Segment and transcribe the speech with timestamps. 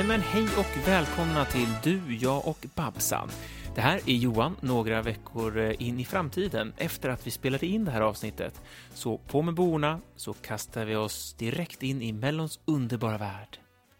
[0.00, 3.28] Jajamän, hej och välkomna till Du, jag och Babsan.
[3.74, 7.84] Det här är Johan, några veckor eh, in i framtiden efter att vi spelade in
[7.84, 8.62] det här avsnittet.
[8.94, 13.58] Så på med borna så kastar vi oss direkt in i Mellons underbara värld.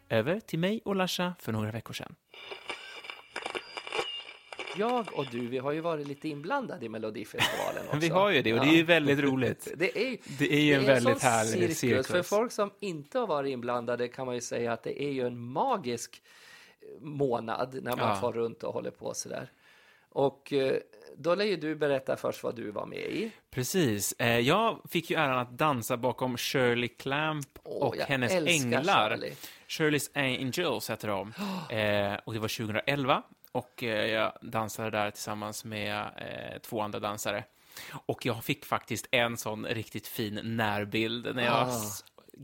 [0.08, 2.14] Över till mig och Lasha för några veckor sedan.
[4.76, 7.98] Jag och du, vi har ju varit lite inblandade i Melodifestivalen också.
[7.98, 9.68] Vi har ju det och det är ju väldigt roligt.
[9.76, 12.06] Det är, Det är ju en väldigt sån härlig cirkus.
[12.06, 15.26] För folk som inte har varit inblandade kan man ju säga att det är ju
[15.26, 16.22] en magisk
[17.00, 18.14] månad när man Ja.
[18.16, 19.50] far runt och håller på sådär.
[20.12, 20.76] Och eh,
[21.16, 23.30] då lär ju du berätta först vad du var med i.
[23.50, 24.12] Precis.
[24.18, 29.10] Eh, Jag fick ju äran att dansa bakom Shirley Clamp Åh, och hennes änglar.
[29.10, 29.32] Shirley.
[29.68, 31.32] Shirley's Angels heter de.
[31.76, 37.00] Eh, och det var 2011 och eh, jag dansade där tillsammans med eh, två andra
[37.00, 37.44] dansare.
[37.92, 41.80] Och jag fick faktiskt en sån riktigt fin närbild när jag Ah.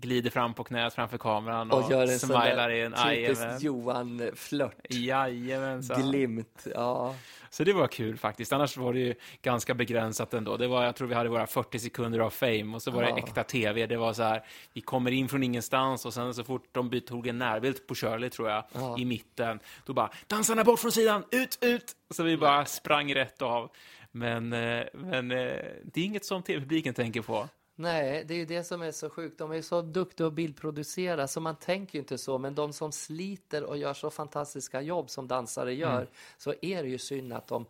[0.00, 3.62] Glider fram på knät framför kameran och, Och gör en smilar i en typiskt.
[3.62, 4.76] Johan-flört.
[4.90, 6.02] Jajamensan.
[6.10, 7.14] Glimt, ja.
[7.50, 8.52] Så det var kul faktiskt.
[8.52, 10.56] Annars var det ju ganska begränsat ändå.
[10.56, 13.08] Det var, jag tror vi hade våra 40 sekunder av fame och så var det
[13.08, 13.18] Ja.
[13.18, 13.86] äkta tv.
[13.86, 17.26] Det var så här, vi kommer in från ingenstans och sen så fort de tog
[17.26, 18.98] en närbild på Shirley tror jag, Ja.
[18.98, 21.92] i mitten, då bara dansarna bort från sidan, ut, ut!
[22.10, 23.70] Så vi bara sprang rätt av.
[24.12, 25.36] Men, eh, men eh,
[25.84, 27.48] det är inget som tv-publiken tänker på.
[27.78, 29.38] Nej, det är ju det som är så sjukt.
[29.38, 32.38] De är så duktiga att bildproducera så man tänker ju inte så.
[32.38, 36.08] Men de som sliter och gör så fantastiska jobb som dansare gör Mm.
[36.38, 37.66] så är det ju synd att de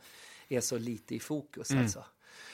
[0.49, 1.71] är så lite i fokus.
[1.71, 1.83] Mm.
[1.83, 2.05] Alltså.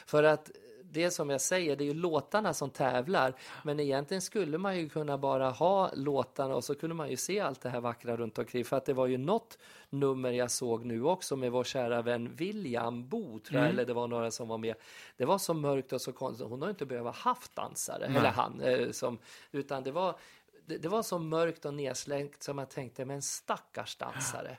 [0.07, 0.51] För att
[0.93, 3.35] det som jag säger, det är ju låtarna som tävlar.
[3.63, 7.41] Men egentligen skulle man ju kunna bara ha låtarna och så kunde man ju se
[7.41, 8.65] allt det här vackra runt omkring.
[8.65, 9.59] För att det var ju något
[9.91, 13.95] nummer jag såg nu också med vår kära vän William Bo, tror jag, eller det
[13.95, 14.75] var några som var med.
[15.17, 16.49] Det var så mörkt och så konstigt.
[16.49, 19.19] Hon har ju inte behövt haft dansare, eller han, eh, som,
[19.51, 20.17] utan det var,
[20.67, 24.59] det, var så mörkt och nedslängt som jag tänkte, men stackars dansare.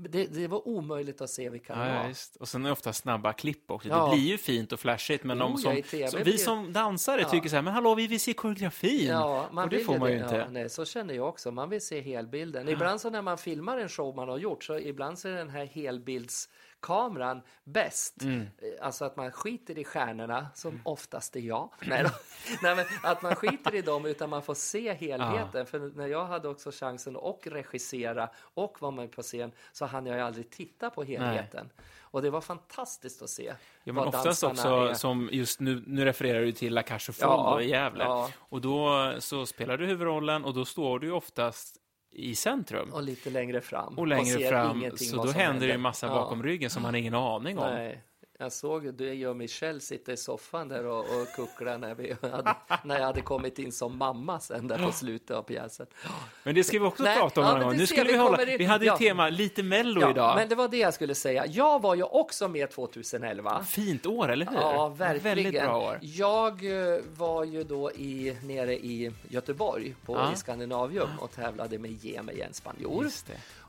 [0.00, 2.08] Det, det var omöjligt att se vilka det ja, var.
[2.08, 2.36] just.
[2.36, 3.88] Och sen är det ofta snabba klipp också.
[3.88, 4.04] Ja.
[4.10, 7.20] Det blir ju fint och flashigt, men Jo, de ja, som, som, vi som dansare
[7.20, 7.28] Ja.
[7.28, 9.06] tycker så här, men hallå, vi vill se koreografin.
[9.06, 10.24] Ja, man och det vill får man ju det.
[10.24, 10.36] inte.
[10.36, 11.50] Ja, nej, så känner jag också.
[11.50, 12.68] Man vill se helbilden.
[12.68, 15.50] Ibland så när man filmar en show man har gjort så ibland så är den
[15.50, 15.64] här
[16.82, 18.22] helbildskameran bäst.
[18.22, 18.40] Mm.
[18.40, 21.70] Eh, Alltså att man skiter i stjärnorna, som oftast är jag.
[21.86, 22.04] Nej,
[22.62, 25.66] nej, men att man skiter i dem utan man får se helheten.
[25.66, 30.06] För när jag hade också chansen att regissera och vara med på scen så hann
[30.06, 31.70] jag ju aldrig titta på helheten.
[32.10, 33.54] Och det var fantastiskt att se.
[33.84, 34.94] Ja, men oftast också, är.
[34.94, 38.04] som just nu, nu refererar du till La aux Ja, i Gävle.
[38.04, 38.30] ja.
[38.38, 41.76] Och då så spelar du huvudrollen och då står du ju oftast
[42.18, 42.92] i centrum.
[42.92, 43.98] Och lite längre fram.
[43.98, 46.12] Och längre ser fram, så då händer det ju en massa Ja.
[46.14, 47.70] bakom ryggen som man har ingen aning om.
[47.70, 48.02] Nej,
[48.40, 52.54] jag såg du och Michelle sitta i soffan där och, och kuckla när, vi hade,
[52.84, 55.86] när jag hade kommit in som mamma sen där på slutet av pjäsen.
[56.42, 57.76] Men det ska vi också Nej, prata om ja, någon gång.
[57.76, 58.96] Nu skulle vi vi hålla, in- vi hade ju ja.
[58.98, 60.36] tema lite mello Ja, idag.
[60.36, 61.46] men det var det jag skulle säga.
[61.46, 63.64] Jag var ju också med 2011.
[63.64, 64.56] Fint år, eller hur?
[64.56, 65.36] Ja, verkligen.
[65.36, 65.98] Väldigt bra år.
[66.02, 70.32] Jag eh, var ju då i, nere i Göteborg på, Ja.
[70.32, 73.06] i Skandinavium och tävlade med Ge mig en spanjor.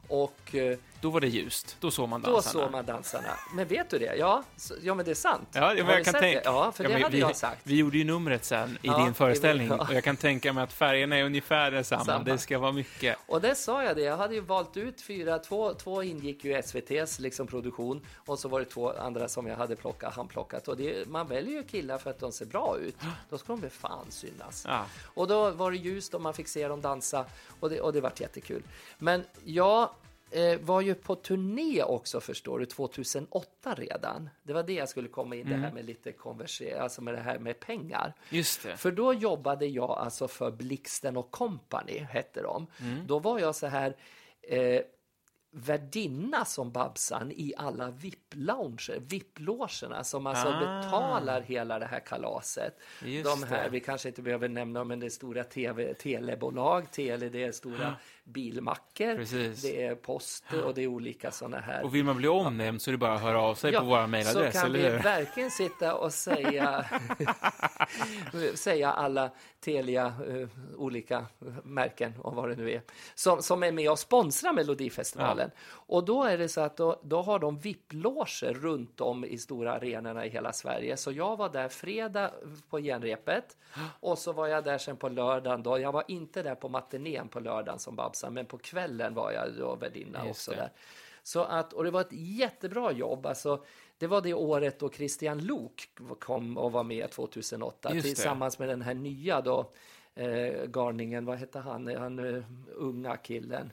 [0.08, 1.78] Och eh, Då var det ljust.
[1.80, 2.64] Då såg man då dansarna.
[2.64, 3.38] såg man dansarna.
[3.54, 4.16] Men vet du det?
[4.16, 5.50] Ja, så, ja men det är sant.
[5.54, 6.42] Ja, ja, men jag kan tänka...
[6.44, 7.62] Ja, för Ja, det hade vi, jag sagt.
[7.64, 9.78] Vi gjorde ju numret sen i Ja, din föreställning ja.
[9.78, 12.06] och jag kan tänka mig att färgerna är ungefär detsamma.
[12.06, 12.24] Samma.
[12.24, 13.18] Det ska vara mycket.
[13.28, 16.52] Och det sa jag det, jag hade ju valt ut fyra, två, två ingick ju
[16.52, 20.68] i SVTs liksom produktion och så var det två andra som jag hade plockat, handplockat.
[20.68, 22.96] Och det, man väljer ju killar för att de ser bra ut,
[23.30, 24.66] då ska de väl fan synas.
[24.68, 24.86] Ja.
[25.04, 27.26] Och då var det ljust och man fick se dem dansa
[27.60, 28.64] och det, och det vart jättekul.
[28.98, 29.90] Men jag
[30.32, 34.30] eh, var ju på turné också förstår du, 2008 redan.
[34.44, 37.20] Det var det jag skulle komma in, det här med lite konversera, alltså med det
[37.22, 38.14] här med pengar.
[38.30, 38.78] Just det.
[38.78, 42.68] För då jobbade jag alltså för Blixten och Company, hette de.
[43.08, 43.96] Då var jag så här
[44.42, 44.82] eh,
[45.52, 50.60] värdinna som Babsan i alla VIP-lounger, VIP-logerna som alltså Ah.
[50.82, 52.78] betalar hela det här kalaset.
[53.06, 53.70] Just de här, det.
[53.70, 57.96] vi kanske inte behöver nämna, men det är stora TV, telebolag, tele, det är stora
[58.30, 59.62] bilmackor, Precis.
[59.62, 61.84] det är post och det är olika sådana här.
[61.84, 64.08] Och vill man bli omnämnd så är det bara att höra av sig på vår
[64.08, 65.04] mejladress, så kan eller vi hur?
[65.04, 66.86] verkligen sitta och säga,
[68.56, 70.48] säga alla Telia, eh,
[70.78, 71.26] olika
[71.64, 72.82] märken och vad det nu är,
[73.16, 75.52] som, som är med och sponsrar Melodifestivalen.
[75.72, 79.74] Och då är det så att då, då har de VIP-loger runt om i stora
[79.74, 80.98] arenorna i hela Sverige.
[80.98, 82.32] Så jag var där fredag
[82.70, 83.58] på genrepet
[84.00, 85.64] och så var jag där sen på lördagen.
[85.64, 85.80] Då.
[85.80, 89.54] Jag var inte där på matinén på lördagen som Babsan, men på kvällen var jag
[89.54, 90.58] då värdinna Just också det.
[90.58, 90.72] där.
[91.24, 93.26] Så att, och det var ett jättebra jobb.
[93.26, 93.64] Alltså,
[93.98, 95.90] det var det året då Christian Lok
[96.20, 98.16] kom och var med 2008 Just det.
[98.16, 99.72] tillsammans med den här nya då,
[100.16, 102.44] eh, garningen, vad hette han, han eh,
[102.76, 103.72] unga killen.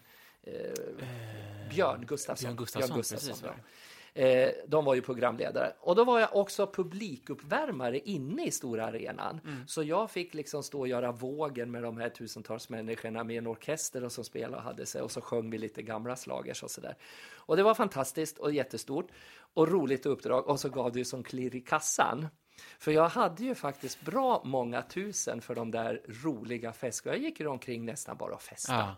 [1.70, 2.46] Björn Gustafsson.
[2.46, 3.50] Björn Gustafsson, precis, ja.
[4.16, 5.72] Eh, de var ju programledare.
[5.80, 9.40] Och då var jag också publikuppvärmare inne i stora arenan.
[9.44, 9.66] Mm.
[9.66, 13.46] Så jag fick liksom stå och göra vågen med de här tusentals människorna med en
[13.46, 16.70] orkester och som spelade och hade sig och så sjöng vi lite gamla slagers och
[16.70, 16.96] sådär.
[17.34, 19.08] Och det var fantastiskt och jättestort
[19.54, 22.26] och roligt uppdrag och så gav det ju som klirr i kassan.
[22.78, 27.16] För jag hade ju faktiskt bra många tusen för de där roliga festerna.
[27.16, 28.78] Jag gick ju omkring nästan bara och festade.
[28.78, 28.96] Ja.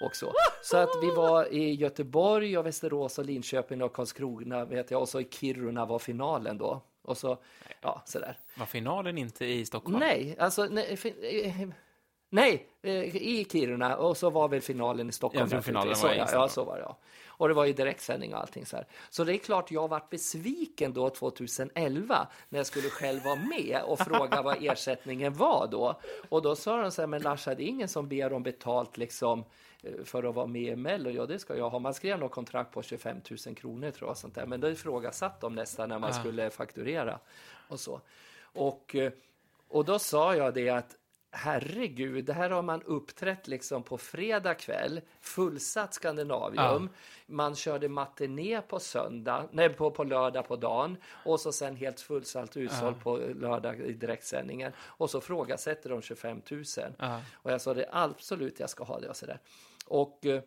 [0.00, 0.32] Och så.
[0.62, 5.00] så att vi var i Göteborg och Västerås och Linköping och Karlskrona vet jag.
[5.02, 6.80] Och så i Kiruna var finalen då.
[7.02, 7.38] Och så,
[7.80, 8.38] ja, sådär.
[8.58, 9.98] Var finalen inte i Stockholm?
[9.98, 11.68] Nej, alltså, nej, fi- eh,
[12.30, 15.40] nej, eh, i Kiruna och så var väl finalen i Stockholm.
[15.42, 16.02] Jag tror finalen naturligtvis.
[16.04, 16.42] var så, i ja, Stockholm.
[16.42, 16.82] ja, så var det.
[16.82, 16.96] Ja.
[17.38, 18.86] Och det var ju direktsändning och allting så här.
[19.10, 23.80] Så det är klart jag varit besviken då 2011 när jag skulle själv vara med
[23.86, 26.00] och fråga vad ersättningen var då.
[26.28, 28.96] Och då sa de så här, men Larsa, det är ingen som ber om betalt
[28.96, 29.44] liksom eh,
[30.04, 31.10] för att vara med i Mello.
[31.10, 31.78] Ja, det ska jag ha.
[31.78, 34.46] Man skrev något kontrakt på 25 000 kronor tror jag, sånt där.
[34.46, 36.18] men det ifrågasatt de nästan när man Ja.
[36.20, 37.18] skulle fakturera
[37.68, 38.00] och så.
[38.42, 39.12] Och, eh,
[39.68, 40.96] och då sa jag det att
[41.36, 46.88] herregud, det här har man uppträtt liksom på fredag kväll, fullsatt Skandinavium.
[47.26, 52.00] Man körde matiné på söndag, nej på, på lördag på dagen och så sen helt
[52.00, 54.72] fullsatt utsålt på lördag i direktsändningen.
[54.78, 56.64] Och så frågasätter de 25 000.
[56.98, 57.20] Ja.
[57.32, 59.38] Och jag sa det absolut, jag ska ha det och sådär.
[59.86, 60.42] Och eh,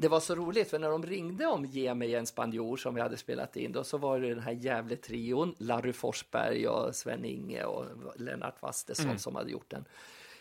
[0.00, 3.00] det var så roligt för när de ringde om Ge mig en spanjor som vi
[3.00, 7.64] hade spelat in då så var det den här jävla trion Larry Forsberg och Sven-Inge
[7.64, 7.84] och
[8.16, 9.84] Lennart Wastesson som hade gjort den.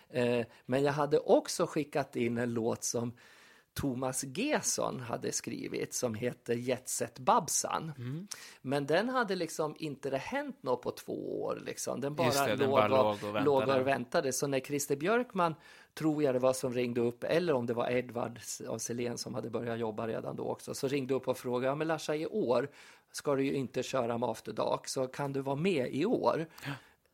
[0.09, 3.13] Eh, men jag hade också skickat in en låt som
[3.75, 7.91] Thomas Gesson hade skrivit som heter Jetset Babsan.
[8.61, 11.61] Men den hade liksom inte det hänt något på två år.
[11.65, 12.01] Liksom.
[12.01, 13.45] Den bara, det, den låg, bara och, låg och väntade.
[13.45, 14.33] låg och väntade.
[14.33, 15.55] Så när Christer Björkman,
[15.95, 19.35] tror jag det var som ringde upp, eller om det var Edvard av Selén som
[19.35, 22.25] hade börjat jobba redan då också, så ringde upp och frågade, ja men Larsa i
[22.25, 22.69] år
[23.11, 26.45] ska du ju inte köra med After Dark, så kan du vara med i år?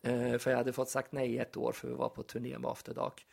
[0.04, 2.72] Eh, för jag hade fått sagt nej ett år för vi var på turné med
[2.72, 3.26] After Dark.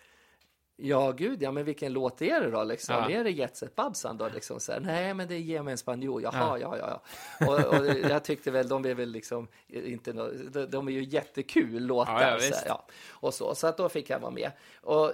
[0.81, 2.65] Ja, gud, ja, men vilken låt är det då?
[2.65, 2.95] Liksom?
[2.95, 3.11] Ja.
[3.11, 4.29] Är det Jet Set Babsan då?
[4.35, 6.23] Liksom, så här, Nej, men det är Ge mig en spanjor.
[6.23, 7.01] Jaha, ja, ja,
[7.41, 7.47] ja.
[7.47, 11.05] Och, och jag tyckte väl, de är väl liksom inte nå- de, de är ju
[11.05, 12.23] jättekul låtar.
[12.23, 12.87] Ja, ja, så, här, ja.
[13.11, 14.51] Och så, så att då fick jag vara med.
[14.81, 15.13] Och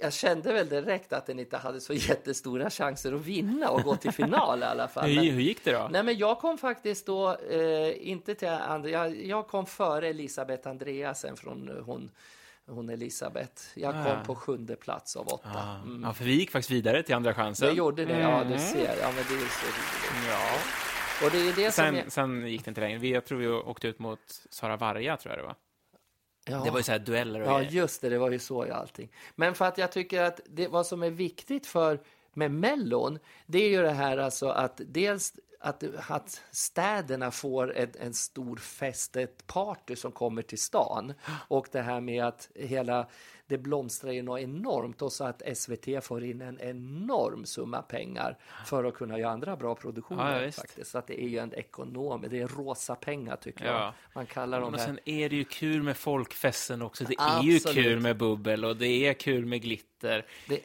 [0.00, 3.96] jag kände väl direkt att den inte hade så jättestora chanser att vinna och gå
[3.96, 5.08] till final i alla fall.
[5.14, 5.88] Men- hur gick det då?
[5.90, 10.68] Nej, men jag kom faktiskt då, eh, inte till andra, jag, jag kom före Elisabeth
[10.68, 12.10] Andreasen från eh, hon,
[12.66, 13.62] hon Elisabeth.
[13.74, 14.24] Jag kom Ah.
[14.24, 15.50] på sjunde plats av åtta.
[15.54, 15.74] Ja.
[15.84, 16.02] Mm.
[16.02, 17.68] ja, för vi gick faktiskt vidare till andra chansen.
[17.68, 18.52] Det gjorde det, ja Mm.
[18.52, 18.96] du ser.
[19.02, 20.28] Ja, men det är så roligt.
[20.28, 20.40] Ja.
[21.24, 22.10] Och det är det som Sen, är...
[22.10, 22.98] sen gick det inte längre.
[22.98, 24.20] Vi, jag tror vi åkte ut mot
[24.50, 25.54] Sara Varga, tror jag det var.
[26.48, 26.60] Ja.
[26.64, 27.70] Det var ju så här dueller och Ja, grejer.
[27.70, 29.08] just det, det var ju så i allting.
[29.34, 32.00] Men för att jag tycker att det, vad som är viktigt för
[32.32, 37.96] med Mellon, det är ju det här alltså att dels att, att städerna får ett,
[37.96, 41.14] en stor fest, ett party som kommer till stan.
[41.48, 43.06] Och det här med att hela,
[43.48, 48.36] det blomstrar ju något enormt och så att SVT får in en enorm summa pengar
[48.66, 50.42] för att kunna göra andra bra produktioner.
[50.42, 50.90] Ja, faktiskt.
[50.90, 53.72] Så att det är ju en ekonom, det är rosa pengar tycker Ja.
[53.72, 53.92] jag.
[54.14, 54.86] Man kallar dem Men här.
[54.86, 57.04] sen är det ju kul med folkfesten också.
[57.04, 57.76] Det är ju Absolut.
[57.84, 60.26] kul med bubbel och det är kul med glitter.
[60.48, 60.60] Det,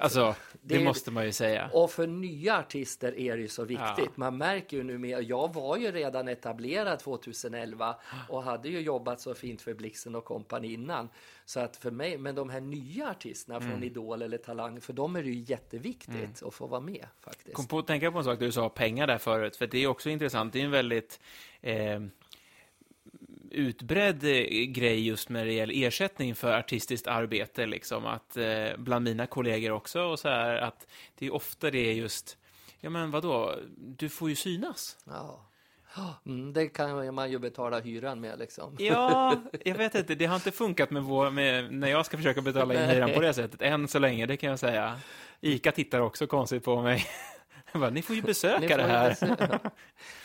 [0.00, 1.70] Alltså, det, Det- måste man ju säga.
[1.72, 3.82] Och för nya artister är det ju så viktigt.
[3.98, 4.12] Ja.
[4.14, 7.96] Man märker ju nu med, jag var ju redan etablerad 2011
[8.28, 11.08] och hade ju jobbat så fint för Blixten och kompani innan.
[11.44, 13.70] Så att för mig, men de här nya artisterna Mm.
[13.70, 17.54] från Idol eller Talang, för dem är det ju jätteviktigt att få vara med faktiskt.
[17.56, 19.86] kom på att tänka på en sak, du sa pengar där förut, för det är
[19.86, 20.52] också intressant.
[20.52, 21.20] Det är en väldigt
[21.60, 22.00] eh,
[23.50, 28.06] utbredd eh, grej just när det gäller ersättning för artistiskt arbete, liksom.
[28.06, 30.86] Att eh, bland mina kollegor också, och så här, att
[31.18, 32.38] det är ofta det är just,
[32.80, 34.96] ja men vadå, du får ju synas.
[35.04, 35.42] Ja.
[36.26, 38.76] Mm, det kan man ju betala hyran med liksom.
[38.78, 42.40] Ja, jag vet inte, det har inte funkat med, vår, med när jag ska försöka
[42.40, 45.00] betala in hyran på det sättet, än så länge, det kan jag säga.
[45.40, 47.06] Ica tittar också konstigt på mig.
[47.72, 49.08] Bara, ni får ju besöka det får ju här.
[49.08, 49.70] besöka.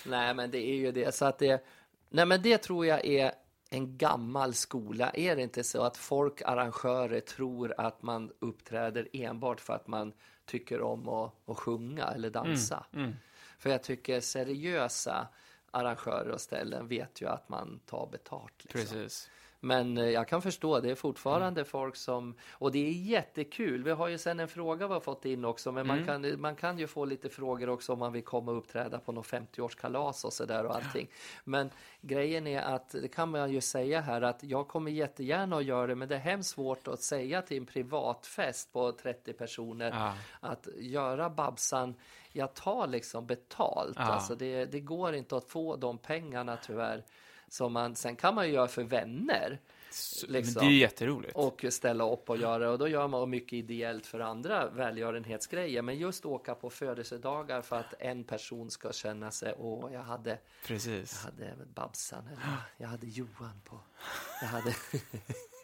[0.06, 1.16] Nej, men det är ju det.
[1.16, 1.64] Så att det,
[2.12, 3.32] nej, men det tror jag är
[3.70, 5.10] en gammal skola.
[5.10, 10.14] Är det inte så att folk, arrangörer, tror att man uppträder enbart för att man
[10.46, 12.86] tycker om att, att sjunga eller dansa?
[12.94, 13.16] Mm.
[13.58, 15.28] För jag tycker seriösa
[15.72, 18.54] arrangörer och ställen vet ju att man tar betalt.
[18.58, 18.82] Liksom.
[18.82, 19.30] Precis.
[19.64, 22.36] Men eh, jag kan förstå, det är fortfarande folk som...
[22.52, 23.84] Och det är jättekul.
[23.84, 26.56] Vi har ju sen en fråga vi har fått in också, men man, kan, man
[26.56, 30.26] kan ju få lite frågor också om man vill komma och uppträda på något 50-årskalas
[30.26, 31.08] och sådär och allting.
[31.44, 31.70] Men
[32.02, 35.88] grejen är att, det kan man ju säga här, att jag kommer jättegärna att göra
[35.88, 40.14] det, men det är hemskt svårt att säga till en privatfest på 30 personer Ja.
[40.40, 41.96] att göra Babsan,
[42.32, 43.98] jag tar liksom betalt.
[43.98, 44.04] Ja.
[44.04, 47.04] Alltså det, det går inte att få de pengarna tyvärr.
[47.52, 49.60] Som man, sen kan man ju göra för vänner
[50.28, 50.66] Liksom.
[50.68, 51.36] Det är jätteroligt.
[51.36, 55.82] och ställa upp och göra och då gör man mycket ideellt för andra välgörenhetsgrejer.
[55.82, 60.30] Men just åka på födelsedagar för att en person ska känna sig, åh, jag hade,
[60.30, 61.24] jag Precis.
[61.24, 62.42] hade Babsan, eller
[62.78, 63.80] jag hade Johan på,
[64.42, 64.76] jag hade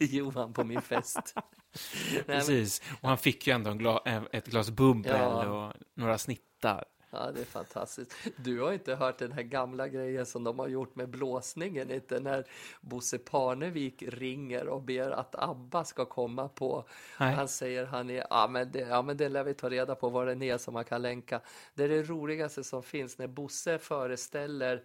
[0.00, 1.34] Johan på min fest.
[2.26, 2.82] Precis.
[3.00, 4.02] Och han fick ju ändå en gla
[4.32, 5.48] ett glas bubbel Ja.
[5.48, 6.84] och några snittar.
[7.10, 8.14] Ja, det är fantastiskt.
[8.36, 12.20] Du har inte hört den här gamla grejen som de har gjort med blåsningen, inte?
[12.20, 12.44] När
[12.80, 16.84] Bosse Parnevik ringer och ber att ABBA ska komma på.
[17.20, 17.34] Nej.
[17.34, 20.08] Han säger han är, ja men, det, ja men det lär vi ta reda på
[20.08, 21.40] vad den är som man kan länka.
[21.74, 24.82] Det är det roligaste som finns när Bosse föreställer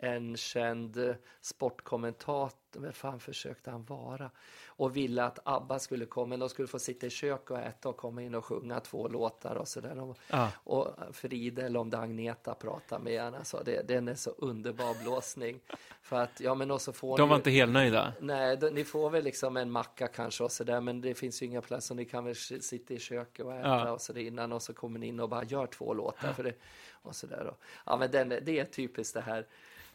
[0.00, 4.30] en känd sportkommentator, vad fan försökte han vara?
[4.66, 7.88] Och ville att ABBA skulle komma, men de skulle få sitta i kök och äta
[7.88, 9.98] och komma in och sjunga två låtar och sådär.
[10.00, 10.50] Och- Ja.
[10.64, 13.38] och Frida, eller om det är Agneta, pratar med henne.
[13.38, 15.60] Alltså det, den är så underbar blåsning.
[16.02, 18.12] För att, ja men också får De ni, var inte helt nöjda.
[18.20, 21.46] Nej, då, ni får väl liksom en macka kanske och sådär, men det finns ju
[21.46, 23.90] inga plats och ni kan väl sitta i köket och äta Ja.
[23.92, 26.54] och sådär innan och så kommer ni in och bara gör två låtar för det
[26.92, 27.54] och sådär.
[27.86, 29.46] Ja, men den, det är typiskt det här.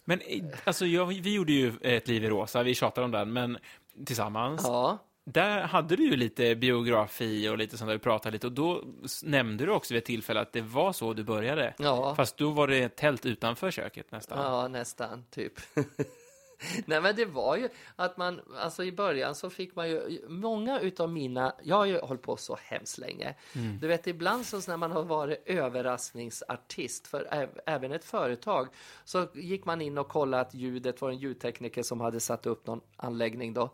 [0.05, 3.34] Men eh, alltså, jag, vi gjorde ju ett liv i rosa, vi tjatade om den,
[3.34, 3.58] men
[4.05, 4.62] tillsammans.
[4.63, 8.53] Ja, Där hade du ju lite biografi och lite sånt där vi pratade lite och
[8.53, 8.84] då
[9.24, 11.74] nämnde du också vid ett tillfälle att det var så du började.
[11.79, 12.15] ja.
[12.15, 14.39] Fast då var det tält utanför köket nästan.
[14.39, 15.53] Ja, nästan, typ.
[16.86, 20.80] Nej, men det var ju att man, alltså i början så fick man ju, många
[20.80, 23.36] utav mina, jag har ju hållit på så hemskt länge.
[23.82, 28.68] Du vet, ibland så när man har varit överraskningsartist för även ett företag,
[29.03, 32.68] så gick man in och kollade att ljudet var en ljudtekniker som hade satt upp
[32.68, 33.70] någon anläggning då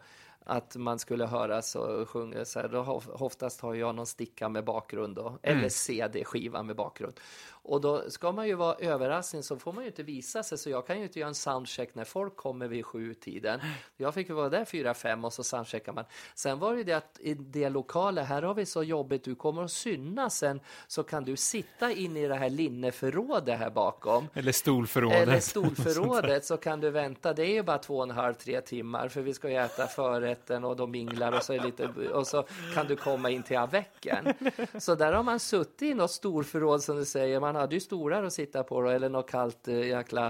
[0.48, 2.68] att man skulle höras och sjunga så här.
[2.68, 7.20] Då oftast har jag någon sticka med bakgrund då, eller CD-skiva med bakgrund.
[7.68, 10.70] Och då ska man ju vara överraskning så får man ju inte visa sig, så
[10.70, 13.60] jag kan ju inte göra en soundcheck när folk kommer vid sju tiden.
[13.98, 16.06] Jag fick ju vara där fyra, fem och så soundcheckar man.
[16.36, 19.36] Sen var det ju det att i det lokala, här har vi så jobbigt, du
[19.36, 24.28] kommer att synas sen, så kan du sitta in i det här linneförrådet här bakom.
[24.34, 25.22] Eller stolförrådet.
[25.22, 27.34] Eller stolförrådet så kan du vänta.
[27.34, 29.88] Det är ju bara två och en halv, tre timmar för vi ska ju äta
[29.88, 33.58] förrätten och de minglar och så, är lite, och så kan du komma in till
[33.58, 34.34] avecken.
[34.80, 37.40] Så där har man suttit i något storförråd som du säger.
[37.40, 40.28] Man hade ju stolar att sitta på då, eller något kallt eh, jäkla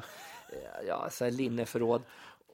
[0.49, 2.01] eh, ja, så här linneförråd.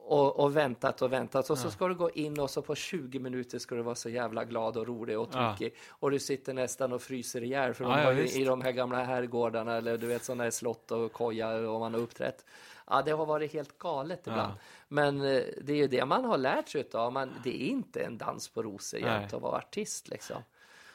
[0.06, 3.20] Och, och väntat och väntat och så ska du gå in och så på 20
[3.20, 5.76] minuter ska du vara så jävla glad och rolig och tokig.
[5.90, 9.04] Och du sitter nästan och fryser ihjäl för de Ja, ju i de här gamla
[9.04, 12.46] herrgårdarna eller du vet sådana här slott och koja och man har uppträtt.
[12.88, 14.54] Ja, det har varit helt galet ibland.
[14.54, 14.60] Ja.
[14.88, 17.14] Men eh, det är ju det man har lärt sig utav.
[17.14, 20.38] Man, det är inte en dans på rosor jämt att vara artist liksom.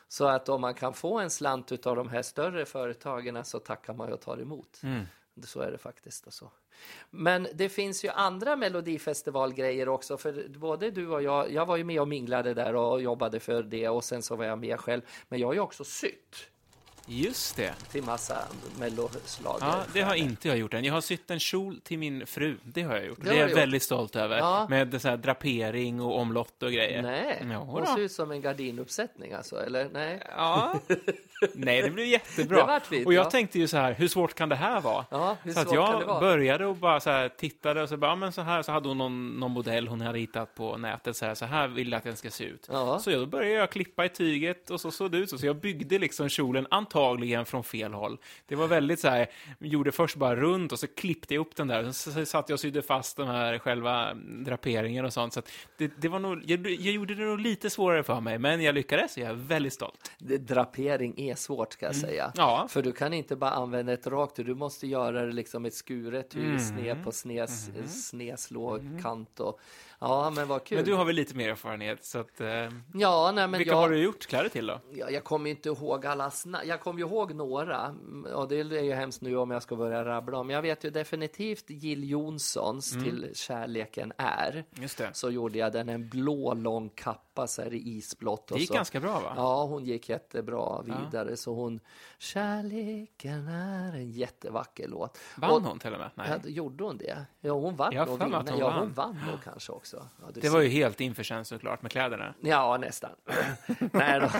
[0.08, 3.94] Så att om man kan få en slant utav de här större företagen så tackar
[3.94, 4.80] man och tar emot.
[4.82, 5.04] Mm.
[5.44, 6.26] Så är det faktiskt.
[6.26, 6.50] Och så.
[7.10, 10.16] Men det finns ju andra melodifestivalgrejer också.
[10.16, 13.62] För både du och jag, jag var ju med och minglade där och jobbade för
[13.62, 15.02] det och sen så var jag med själv.
[15.28, 16.50] Men jag har ju också sytt
[17.08, 17.74] Just det.
[17.92, 18.38] till massa
[18.78, 19.66] melloslager.
[19.66, 20.84] Ja, det har inte jag gjort än.
[20.84, 22.56] Jag har sytt en kjol till min fru.
[22.62, 23.18] Det har jag gjort.
[23.20, 23.58] Det Det, är jag gjort.
[23.58, 24.38] väldigt stolt över.
[24.38, 24.66] Ja.
[24.70, 27.02] Med så drapering och omlott och grejer.
[27.02, 29.88] Nej, Ja, hon ser ut som en gardinuppsättning alltså, eller?
[29.92, 30.22] Nej.
[30.36, 30.74] Ja.
[31.54, 32.66] Nej, det blev Det jättebra.
[32.66, 33.30] vart fint, och jag ja.
[33.30, 35.04] tänkte ju så här, hur svårt kan det här vara?
[35.10, 36.20] Ja, hur så att svårt jag kan det vara?
[36.20, 38.88] började och bara så här tittade och så bara, ja, men så här, så hade
[38.88, 41.98] hon någon, någon modell hon hade hittat på nätet, så här, så här vill jag
[41.98, 42.68] att den ska se ut.
[42.72, 42.98] Ja.
[42.98, 45.38] Så jag, då började jag klippa i tyget och så såg det ut så.
[45.38, 46.97] Så jag byggde liksom kjolen antagligen
[47.44, 48.18] från fel håll.
[48.46, 49.26] Det var väldigt så här,
[49.58, 51.92] gjorde först bara runt och så klippte jag upp den där.
[51.92, 55.32] Så, så satt jag och sydde fast den här själva draperingen och sånt.
[55.32, 55.42] Så
[55.76, 58.74] det, det var nog, jag, jag gjorde det nog lite svårare för mig, men jag
[58.74, 60.12] lyckades och jag är väldigt stolt.
[60.18, 62.24] Drapering är svårt ska jag säga.
[62.24, 62.32] Mm.
[62.36, 62.66] Ja.
[62.70, 66.30] För du kan inte bara använda ett rakt, du måste göra det liksom ett skuret
[66.30, 66.58] tyg, Mm.
[66.60, 67.70] sned på snes,
[68.08, 69.60] sneslå kant och
[69.98, 70.76] ja, men vad kul.
[70.76, 72.40] Men du har väl lite mer erfarenhet, så att...
[72.40, 72.48] Eh,
[72.94, 74.80] Ja, nej men vilka jag, har du gjort kläder till då?
[74.92, 76.32] jag, jag kommer inte ihåg alla
[76.64, 77.94] Jag kommer ju ihåg några,
[78.34, 80.50] och det är ju hemskt nu om jag ska börja rabbla om.
[80.50, 84.64] Jag vet ju definitivt Jill Johnsons till Kärleken är.
[84.70, 85.10] Just det.
[85.12, 88.46] Så gjorde jag den, en blå lång kappa så här i isblått.
[88.48, 88.74] Det gick så.
[88.74, 89.32] ganska bra, va?
[89.36, 91.36] Ja, hon gick jättebra vidare.
[91.36, 91.80] Så hon,
[92.18, 95.18] Kärleken är en jättevacker låt.
[95.36, 96.10] Vann Och- hon till och med?
[96.14, 96.28] Nej.
[96.44, 97.24] Ja, gjorde hon det?
[97.40, 98.20] Ja, hon vann Jag nog.
[98.22, 100.08] hon ja, hon vann nog kanske också.
[100.20, 100.50] Ja, Det ser.
[100.50, 102.34] var ju helt införtjänst såklart med kläderna.
[102.40, 103.10] Ja, nästan.
[103.92, 104.30] Nej då.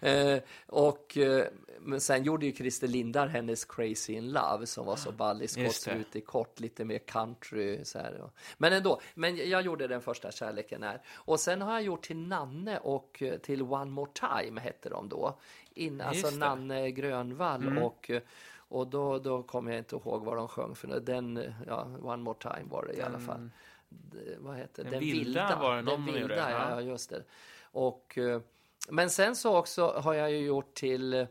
[0.08, 1.44] eh, och, eh,
[1.80, 5.62] men sen gjorde ju Christer Lindar hennes Crazy in Love som var så ballig, det.
[5.62, 7.84] skottslut i kort, lite mer country.
[7.84, 8.30] Så här.
[8.58, 11.02] Men ändå, men jag gjorde den första kärleken här.
[11.14, 15.08] Och sen har jag gjort till Nanne och eh, till One More Time hette de
[15.08, 15.38] då.
[15.74, 16.26] In, alltså.
[16.26, 16.38] Mm.
[16.38, 18.22] Nanne Grönvall och eh,
[18.70, 21.00] och då, då kommer jag inte ihåg vad de sjöng för.
[21.00, 23.50] Den, ja, One More Time var det i alla fall.
[24.38, 26.70] Vad heter Den Den vilda var det någon Den vilda, ja.
[26.70, 27.22] ja, just det.
[27.62, 28.40] Och, eh,
[28.90, 31.26] men sen så också har jag ju gjort till eh,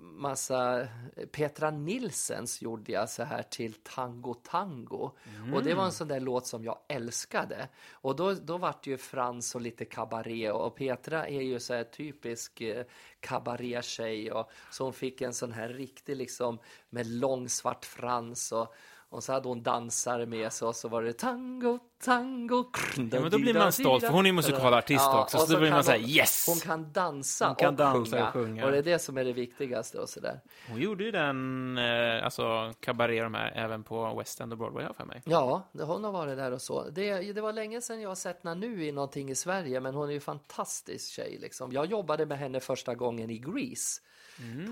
[0.00, 0.88] massa
[1.32, 5.10] Petra Nilsens gjorde jag så här till Tango Tango.
[5.54, 7.68] Och det var en sån där låt som jag älskade.
[7.92, 11.74] Och då, då vart det ju Frans och lite kabaré och Petra är ju så
[11.74, 12.84] här typisk eh,
[13.20, 16.58] kabarétjej och så hon fick en sån här riktig liksom
[16.90, 18.74] med lång svart frans och
[19.10, 22.64] och så hade hon dansare med sig och så var det tango, tango.
[22.96, 25.70] Ja, men då blir man stolt, för hon är musikalartist också, så och då blir
[25.70, 26.44] man så här, yes!
[26.48, 28.64] Hon kan dansa, Hon kan och, dansa sjunga, och sjunga.
[28.64, 30.40] och det är det som är det viktigaste och sådär.
[30.68, 34.86] Hon gjorde ju den, eh, alltså kabaré de här, även på West End och Broadway
[34.96, 35.22] för mig.
[35.24, 36.88] Ja, hon har varit där och så.
[36.90, 39.94] Det, det var länge sedan jag har sett henne nu i någonting i Sverige, men
[39.94, 41.38] hon är ju fantastisk tjej.
[41.40, 41.72] Liksom.
[41.72, 44.00] Jag jobbade med henne första gången i Grease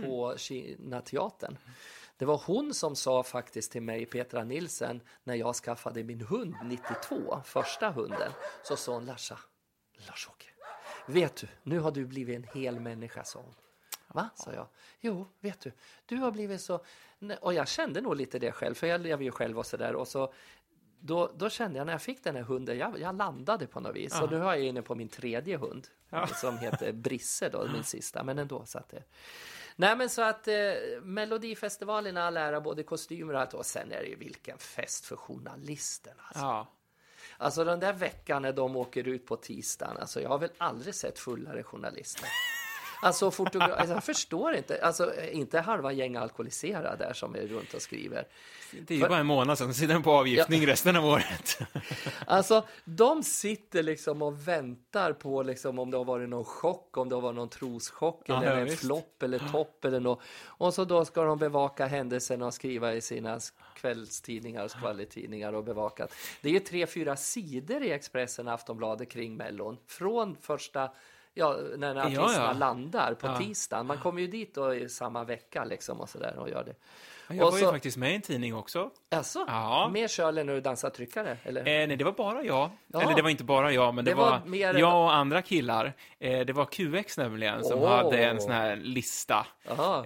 [0.04, 1.56] på Kina-teatern.
[2.18, 6.54] Det var hon som sa faktiskt till mig, Petra Nilsen, när jag skaffade min hund
[6.64, 8.32] 92, första hunden,
[8.62, 9.38] så sa hon Larsa,
[9.96, 10.46] Lars-Åke,
[11.06, 13.54] vet du, nu har du blivit en hel människa, sa hon.
[14.08, 14.30] Va?
[14.34, 14.66] sa jag.
[15.00, 15.72] Jo, vet du,
[16.06, 16.80] du har blivit så...
[17.40, 19.94] Och jag kände nog lite det själv, för jag lever ju själv och sådär.
[19.94, 20.32] Och så,
[21.00, 23.96] då, då kände jag när jag fick den här hunden, jag, jag landade på något
[23.96, 24.20] vis.
[24.20, 25.88] Och nu är jag inne på min tredje hund,
[26.34, 28.24] som heter Brisse då, min sista.
[28.24, 29.02] Men ändå, så att det...
[29.76, 30.54] Nej men så att eh,
[31.02, 33.54] Melodifestivalen all ära, både kostymer och allt.
[33.54, 36.22] Och sen är det ju vilken fest för journalisterna.
[36.22, 36.44] Alltså.
[36.44, 36.66] Ja.
[37.36, 40.94] Alltså den där veckan när de åker ut på tisdagen, alltså jag har väl aldrig
[40.94, 42.28] sett fullare journalister.
[43.02, 47.74] Alltså, fotogra- alltså jag förstår inte, alltså inte halva gäng alkoholiserade där som är runt
[47.74, 48.26] och skriver.
[48.72, 51.58] Det är ju bara en månad sedan, sitter på avgiftning resten av året.
[52.26, 57.08] Alltså de sitter liksom och väntar på liksom om det har varit någon chock, om
[57.08, 58.80] det har varit någon troschock Ja, eller ja, en visst.
[58.80, 60.20] flopp eller topp eller något.
[60.44, 63.40] Och så då ska de bevaka händelserna och skriva i sina
[63.76, 66.08] kvällstidningar och skvallertidningar och bevaka.
[66.40, 69.76] Det är tre, fyra sidor i Expressen och Aftonbladet kring Mellon.
[69.86, 70.90] Från första
[71.38, 72.52] Ja, när artisterna ja.
[72.52, 73.38] landar på Ja.
[73.38, 73.86] tisdagen.
[73.86, 76.74] Man kommer ju dit då i samma vecka liksom och sådär och gör det.
[77.30, 78.90] Jag Och var ju så- faktiskt med i en tidning också.
[79.10, 79.90] Alltså, Ja.
[79.92, 81.36] mer Shirley när du dansar tryckare?
[81.44, 81.60] Eller?
[81.60, 82.70] Eh, nej, det var bara jag.
[82.92, 83.02] Ja.
[83.02, 85.42] Eller det var inte bara jag, men det, Det var, var än- jag och andra
[85.42, 85.92] killar.
[86.18, 87.88] Eh, det var QX nämligen, som Åh.
[87.96, 89.46] hade en sån här lista.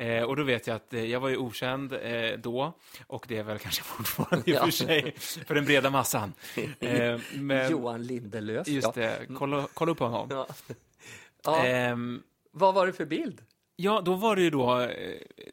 [0.00, 2.72] Eh, och då vet jag att eh, jag var ju okänd eh, då,
[3.06, 4.64] och det är väl kanske fortfarande i och Ja.
[4.64, 5.14] för sig,
[5.46, 6.32] för den breda massan.
[6.80, 8.68] Eh, men Johan Lindelöf.
[8.68, 8.92] just ja.
[8.94, 10.44] det, kolla, kolla upp honom.
[11.44, 11.66] Ja.
[11.66, 13.42] Ehm, Vad var det för bild?
[13.76, 14.88] Ja, då var det ju då eh,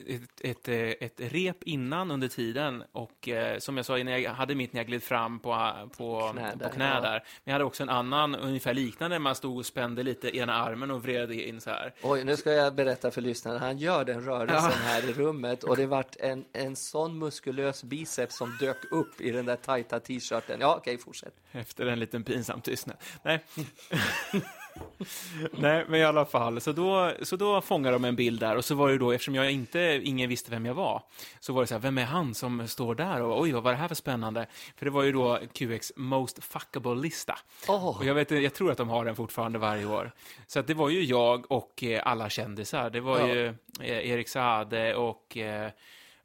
[0.07, 4.31] ett, ett, eh, ett rep innan under tiden och eh, som jag sa, när jag
[4.31, 7.01] hade mitt när jag gled fram på, på Knä knä, där, på knä ja.
[7.01, 7.11] där.
[7.11, 10.91] Men jag hade också en annan, ungefär liknande, man stod och spände lite ena armen
[10.91, 11.93] och vred in så här.
[12.03, 13.59] Oj, nu ska jag berätta för lyssnarna.
[13.59, 14.77] Han gör den rörelsen Ja.
[14.83, 19.31] här i rummet och det vart en, en sån muskulös biceps som dök upp i
[19.31, 20.57] den där tajta t-shirten.
[20.61, 21.33] Ja, okej, fortsätt.
[21.51, 22.97] Efter en liten pinsam tystnad.
[23.23, 23.43] Nej.
[25.51, 26.61] Nej, men i alla fall.
[26.61, 29.35] Så då, så då fångade de en bild där och så var det då, eftersom
[29.35, 31.03] jag inte, ingen visste vem jag var,
[31.39, 33.71] så var det så här, vem är han som står där och oj, vad var
[33.71, 34.47] det här för spännande?
[34.75, 37.37] För det var ju då QX Most Fuckable-lista.
[37.67, 37.97] Åh.
[37.97, 40.11] Och jag, vet, jag tror att de har den fortfarande varje år.
[40.47, 42.89] Så att det var ju jag och eh, alla kändisar.
[42.89, 43.27] Det var Ja.
[43.27, 43.47] ju
[43.81, 45.71] eh, Erik Saade och eh,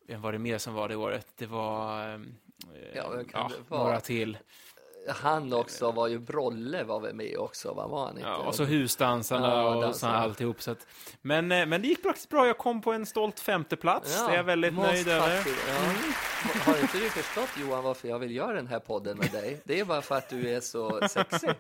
[0.09, 1.27] vem var det mer som var det året?
[1.39, 2.21] Det var eh,
[2.95, 4.39] Ja, ja, några till.
[5.09, 8.29] Han också var ju, Brolle var väl med också, vad var han inte?
[8.29, 10.17] Ja, och så husdansarna Ja, och så dansarna.
[10.19, 10.63] alltihop.
[10.63, 10.87] Så att,
[11.23, 12.47] men, eh, men det gick faktiskt bra.
[12.47, 14.27] Jag kom på en stolt femteplats.
[14.27, 15.43] det är jag väldigt nöjd över.
[15.69, 15.75] Ja.
[16.65, 19.61] Har inte du förstått Johan varför jag vill göra den här podden med dig?
[19.65, 21.51] Det är bara för att du är så sexig.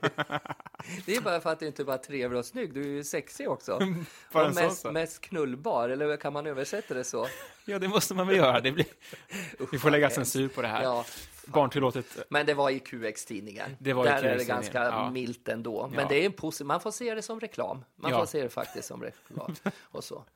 [1.06, 3.04] Det är bara för att du inte bara är trevlig och snygg, du är ju
[3.04, 3.72] sexig också.
[4.32, 7.26] Och mest, mest knullbar, eller kan man översätta det så?
[7.64, 8.60] Ja, det måste man väl göra.
[8.60, 8.86] Det blir...
[9.72, 10.82] Vi får lägga censur på det här.
[10.82, 11.04] Ja,
[11.46, 12.06] Barntillåtet.
[12.28, 13.76] men det var i QX-tidningen.
[13.78, 15.10] Det var i Där är det ganska ja.
[15.10, 15.88] milt ändå.
[15.90, 16.06] Men Ja.
[16.08, 17.84] det är en posi- man får se det som reklam.
[17.96, 18.18] Man Ja.
[18.18, 19.54] får se det faktiskt som reklam.
[19.82, 20.24] Och så.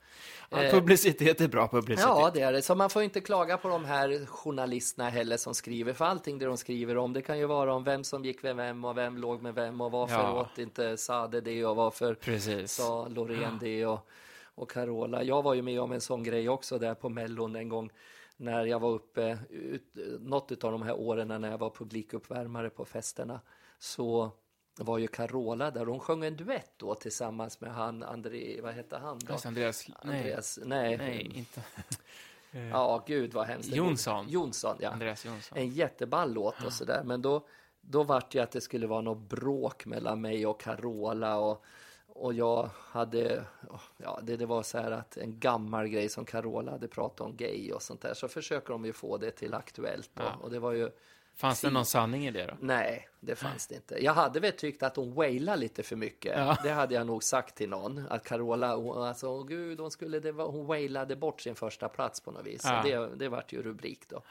[0.51, 2.05] Ja, publicitet är bra publicitet.
[2.09, 2.62] Ja, det är det.
[2.62, 6.47] Så man får inte klaga på de här journalisterna heller som skriver, för allting det
[6.47, 9.18] de skriver om, det kan ju vara om vem som gick med vem och vem
[9.18, 10.40] låg med vem och varför Ja.
[10.40, 12.73] åt inte Sade det och varför Precis.
[12.73, 14.09] sa Loreen det och,
[14.55, 15.23] och Carola.
[15.23, 17.90] Jag var ju med om en sån grej också där på Mellon en gång
[18.40, 22.85] när jag var uppe, ut, något av de här åren när jag var publikuppvärmare på
[22.85, 23.40] festerna,
[23.79, 24.31] så
[24.77, 25.87] var ju Carola där.
[25.87, 29.33] Hon sjöng en duett då tillsammans med han, André, vad hette han då?
[29.33, 29.88] Just Andreas...
[29.88, 30.96] Nej, Andreas, nej.
[30.96, 31.62] nej inte.
[32.51, 33.68] Ja, gud vad hemskt.
[33.68, 34.29] Jonsson.
[34.29, 34.90] Jonsson, ja.
[34.90, 35.59] Andreas Jonsson.
[35.59, 37.03] En jätteball låt och sådär.
[37.05, 37.46] Men då,
[37.81, 41.64] då vart det att det skulle vara något bråk mellan mig och Carola och,
[42.18, 43.44] och jag hade,
[43.96, 47.37] ja det, det var så här att en gammal grej som Carola hade pratat om
[47.37, 48.14] gay och sånt där.
[48.14, 50.11] Så försöker de ju få det till aktuellt.
[50.14, 50.35] Ja.
[50.42, 50.90] Och det var ju,
[51.38, 52.55] Fanns det någon sanning i det då?
[52.61, 54.05] nej, det fanns det inte.
[54.05, 56.38] Jag hade väl tyckt att hon wailade lite för mycket.
[56.38, 56.57] Ja.
[56.62, 58.07] Det hade jag nog sagt till någon.
[58.11, 62.20] Att Carola, hon, alltså gud, hon skulle, det var, hon wailade bort sin första plats
[62.20, 62.62] på något vis.
[62.64, 62.83] Ja.
[62.85, 64.16] Det, det vart ju rubrik då.
[64.16, 64.22] Och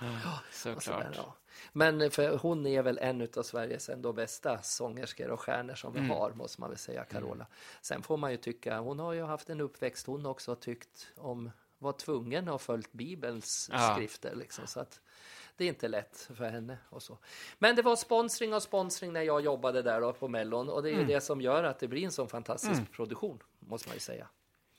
[0.51, 0.83] Såklart.
[0.83, 1.33] sådär, ja.
[1.73, 5.99] Men för hon är väl en av Sveriges ändå bästa sångerskor och stjärnor som vi
[5.99, 6.11] Mm.
[6.11, 7.47] har, måste man väl säga, Carola.
[7.81, 11.51] Sen får man ju tycka, hon har ju haft en uppväxt, hon också tyckt om,
[11.79, 13.93] var tvungen att ha följt Bibelns Ja.
[13.95, 14.99] skrifter liksom, så att
[15.57, 17.17] det är inte lätt för henne och så.
[17.59, 20.89] Men det var sponsring och sponsring när jag jobbade där då på Mellon och det
[20.89, 21.07] är Mm.
[21.07, 24.27] ju det som gör att det blir en sån fantastisk produktion, måste man ju säga.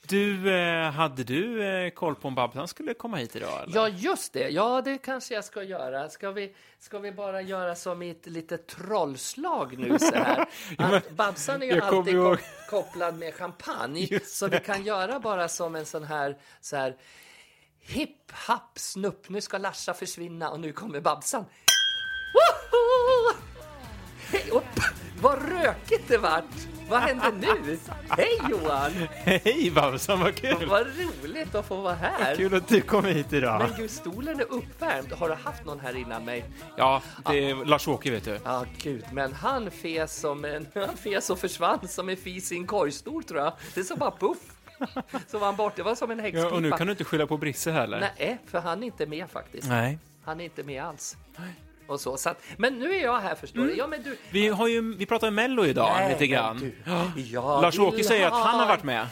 [0.08, 3.62] Du, eh, hade du eh, koll på om Babsan skulle komma hit idag?
[3.62, 3.74] Eller?
[3.76, 4.48] Ja, just det.
[4.48, 6.08] Ja, det kanske jag ska göra.
[6.08, 10.46] Ska vi, ska vi bara göra som i ett litet trollslag nu så här?
[10.78, 12.36] Att Babsan är ju alltid ihåg.
[12.38, 14.20] kop- kopplad med champagne.
[14.24, 16.96] Så vi kan göra bara som en sån här, så här
[17.88, 19.29] hipp, happ, snupp.
[19.29, 21.44] Nu ska Larsa försvinna och nu kommer Babsan.
[22.35, 23.38] Woho!
[24.31, 24.81] Hej, upp!
[25.20, 26.44] Vad rökigt det vart!
[26.88, 27.79] Vad händer nu?
[28.09, 28.92] Hej Johan!
[29.11, 30.66] Hej Babsan, vad kul!
[30.68, 32.37] Vad roligt att få vara här.
[32.37, 33.59] Kul att du kom hit idag.
[33.68, 35.12] Men gud, stolen är uppvärmd.
[35.12, 36.44] Har du haft någon här innan mig?
[36.77, 38.40] Ja, det är Lars-Åke vet du.
[38.44, 40.66] Ja, gud, men han fes som en...
[40.74, 43.53] Han fes och försvann som en fis i en korgstol, tror jag.
[43.74, 44.38] Det är så bara puff.
[45.26, 45.74] Så var han borta.
[45.76, 46.48] Det var som en häxpipa.
[46.48, 48.00] Ja, och nu kan du inte skylla på Brisse heller.
[48.00, 49.68] Nej, för han är inte med faktiskt.
[49.68, 49.98] Nej.
[50.24, 51.16] Han är inte med alls.
[51.86, 53.74] Och så, så att, men nu är jag här, förstår du.
[53.76, 54.18] Ja, men du...
[54.30, 56.72] Vi, har ju, vi pratar ju Mello idag Nej, lite grann.
[57.62, 59.06] Lars-Åke säger att ha- han har varit med.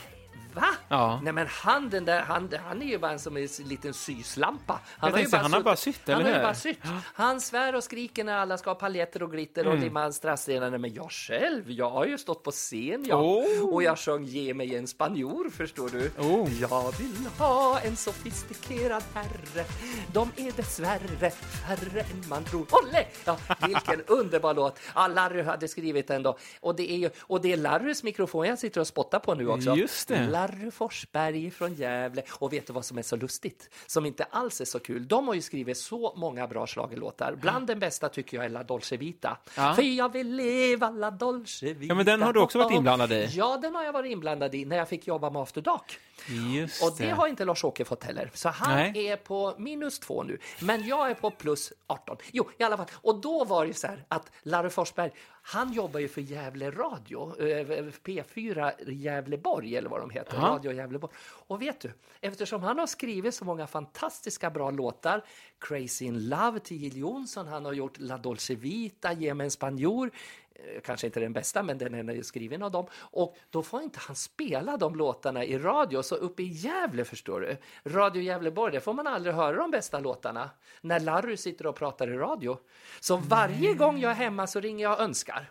[0.57, 0.67] Va?
[0.89, 1.21] Ja.
[1.23, 4.73] Nej men han den där, han, han är ju bara en som en liten syslampa.
[4.99, 6.43] Han Jag tänkte säga, han har bara sytt, Han eller har ju hur?
[6.43, 6.79] bara sytt.
[7.15, 9.85] Han svär och skriker när alla ska ha paljetter och glitter och Mm.
[9.85, 10.79] limma strassrenarna.
[10.79, 13.21] Men jag själv, jag har ju stått på scen jag.
[13.25, 13.75] Oh.
[13.75, 16.11] Och jag sjöng Ge mig en spanjor, förstår du.
[16.19, 16.53] Oh.
[16.61, 19.65] Jag vill ha en sofistikerad herre.
[20.13, 22.67] De är dessvärre färre än man tror.
[22.71, 23.07] Olle!
[23.25, 24.79] Ja, vilken underbar låt.
[24.95, 26.39] Ja, Larry hade skrivit den då.
[26.61, 29.49] Och det är ju, och det är Larrys mikrofon jag sitter och spottar på nu
[29.49, 29.75] också.
[29.77, 30.27] Just det.
[30.27, 32.23] Larry Forsberg från Gävle.
[32.39, 33.71] Och vet du vad som är så lustigt?
[33.87, 35.09] Som inte alls är så kul.
[35.09, 37.37] De har ju skrivit så många bra schlagerlåtar.
[37.41, 39.39] Bland den bästa tycker jag är La Dolce Vita.
[39.57, 39.75] Ja.
[39.75, 41.85] För jag vill leva La Dolce Vita.
[41.85, 43.29] Ja, men den har du också varit inblandad i.
[43.33, 45.99] Ja, den har jag varit inblandad i när jag fick jobba med After Dark.
[46.29, 48.31] Just Och det har inte Lars-Åke fått heller.
[48.35, 49.09] Så han Nej.
[49.09, 50.39] är på minus två nu.
[50.61, 52.17] Men jag är på plus 18.
[52.33, 52.87] Jo, i alla fall.
[52.95, 55.11] Och då var det så här att Larry Forsberg,
[55.49, 57.67] han jobbar ju för Gävle Radio, eh,
[58.05, 60.43] P4 Gävleborg eller vad de heter, Ja.
[60.43, 61.13] Radio Gävleborg.
[61.47, 65.25] Och vet du, eftersom han har skrivit så många fantastiska bra låtar,
[65.59, 69.51] Crazy in Love till Jill Johnson, han har gjort La Dolce Vita, Ge mig en
[69.51, 70.46] spanjor, eh,
[70.85, 72.87] kanske inte den bästa, men den är ju skriven av dem.
[72.97, 77.41] Och då får inte han spela de låtarna i radio, så uppe i Gävle förstår
[77.41, 77.57] du,
[77.91, 82.09] Radio Gävleborg, där får man aldrig höra de bästa låtarna, när Larry sitter och pratar
[82.09, 82.59] i radio.
[83.01, 85.51] Så varje gång jag är hemma så ringer jag och önskar.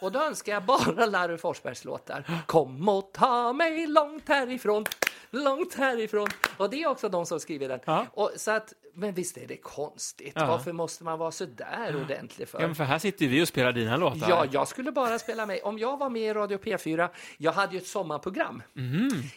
[0.00, 2.42] Och då önskar jag bara Larry Forsbergs låtar.
[2.46, 4.84] Kom och ta mig långt härifrån,
[5.30, 6.28] långt härifrån.
[6.56, 7.80] Och det är också de som skriver den.
[7.84, 8.06] Ja.
[8.12, 10.32] Och så att, men visst är det konstigt?
[10.36, 10.46] Ja.
[10.46, 12.60] Varför måste man vara så där ordentlig för?
[12.60, 14.26] Ja, men för här sitter vi och spelar dina låtar.
[14.28, 15.60] Ja, jag skulle bara spela med.
[15.62, 18.62] Om jag var med i Radio P4, jag hade ju ett sommarprogram.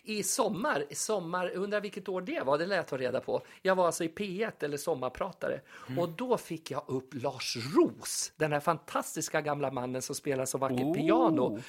[0.03, 3.41] I sommar, sommar, undrar vilket år det var, det lät jag reda på.
[3.61, 5.61] Jag var alltså i P1 eller sommarpratare.
[5.97, 10.57] Och då fick jag upp Lars Ros, den här fantastiska gamla mannen som spelar så
[10.57, 10.93] vackert Oh.
[10.93, 11.59] piano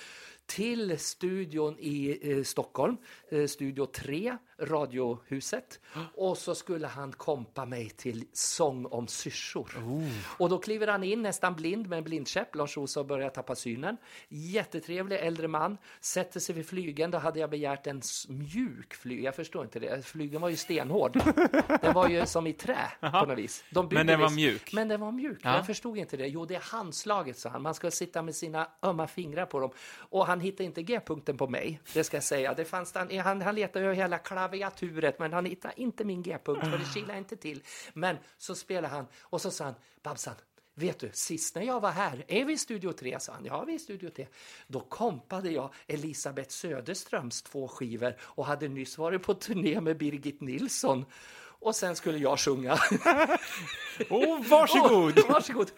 [0.47, 2.97] till studion i eh, Stockholm,
[3.31, 5.81] eh, Studio 3, Radiohuset.
[6.15, 9.73] Och så skulle han kompa mig till Sång om syrsor.
[9.87, 10.09] Oh.
[10.39, 12.55] Och då kliver han in nästan blind med en blindkäpp.
[12.55, 13.97] Lars Rosa börjar tappa synen.
[14.29, 15.79] Jättetrevlig äldre man.
[16.01, 17.11] Sätter sig vid flygeln.
[17.11, 19.25] Då hade jag begärt en mjuk flyg.
[19.25, 20.07] Jag förstår inte det.
[20.07, 21.13] Flygeln var ju stenhård.
[21.83, 23.65] Den var ju som i trä på något vis.
[23.71, 24.73] De Men den var visst- mjuk?
[24.73, 25.39] Men den var mjuk.
[25.43, 25.57] Ja.
[25.57, 26.27] Jag förstod inte det.
[26.27, 27.63] Jo, det är handslaget, sa han.
[27.63, 29.71] Man ska sitta med sina ömma fingrar på dem.
[29.99, 32.55] Och han han hittade inte G-punkten på mig, det ska jag säga.
[32.55, 36.61] Det fanns, han, han, han letade över hela klaviaturet, men han hittade inte min G-punkt,
[36.65, 37.63] för det kilade inte till.
[37.93, 40.35] Men så spelade han, och så sa han, Babsan,
[40.75, 43.21] Vet du, sist när jag var här, är vi i Studio 3?
[43.21, 43.45] sa han.
[43.45, 44.27] Ja, vi är i Studio 3.
[44.67, 50.41] Då kompade jag Elisabeth Söderströms två skivor och hade nyss varit på turné med Birgit
[50.41, 51.05] Nilsson.
[51.67, 52.79] Och sen skulle jag sjunga.
[54.11, 55.19] Oh, varsågod!
[55.19, 55.71] Åh, varsågod.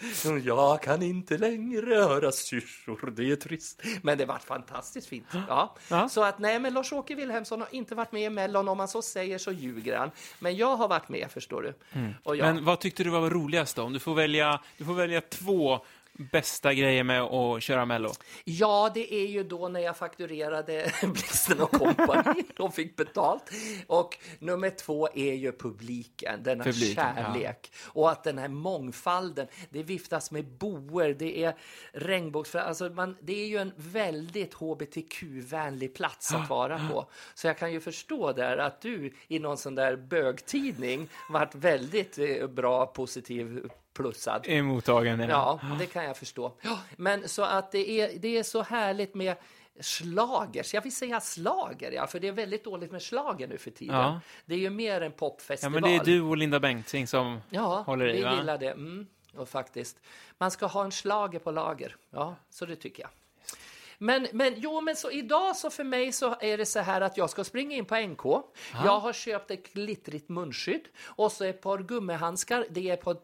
[0.44, 3.82] Jag kan inte längre höra syrsor, det är trist.
[4.02, 5.26] Men det var fantastiskt fint.
[5.48, 5.74] Ja.
[5.88, 6.08] Ja.
[6.08, 8.68] Så att nej, men Lars-Åke Wilhelmsson har inte varit med i Mellon.
[8.68, 10.10] Om man så säger så ljuger han.
[10.38, 11.74] Men jag har varit med, förstår du.
[12.22, 13.82] Och jag, Men vad tyckte du var roligast då?
[13.82, 15.80] Om du får välja, du får välja två
[16.18, 18.12] bästa grejer med att köra Mello.
[18.44, 22.42] Ja, det är ju då när jag fakturerade Blixten och Company.
[22.56, 23.42] De fick betalt.
[23.86, 27.72] Och nummer två är ju publiken, denna Publiken, kärlek.
[27.84, 31.56] Och att den här mångfalden, det viftas med boer, det är
[31.92, 32.54] regnbågs...
[32.54, 37.06] Alltså man, det är ju en väldigt hbtq-vänlig plats att vara på.
[37.34, 42.18] Så jag kan ju förstå där att du i någon sån där bögtidning varit väldigt
[42.18, 44.46] eh, bra, positiv, plussad.
[44.46, 45.20] I mottagen.
[45.20, 46.52] Ja, det kan jag förstå.
[46.62, 49.36] Ja, men så att det är, det är så härligt med
[49.80, 50.74] slagers.
[50.74, 53.96] Jag vill säga slager, ja, för det är väldigt dåligt med slager nu för tiden.
[53.96, 54.20] Ja.
[54.44, 55.72] Det är ju mer en Ja, popfestival.
[55.72, 58.34] men det är du och Linda Bengtzing som Ja, håller i, vi va?
[58.38, 58.70] gillar det.
[58.70, 60.00] Mm, och faktiskt.
[60.38, 61.96] Man ska ha en slager på lager.
[62.10, 63.10] Ja, så det tycker jag.
[63.98, 67.16] Men, men, jo, men så idag så för mig så är det så här att
[67.16, 68.24] jag ska springa in på NK.
[68.84, 72.66] Jag har köpt ett glittrigt munskydd och så ett par gummihandskar.
[72.70, 73.16] Det är på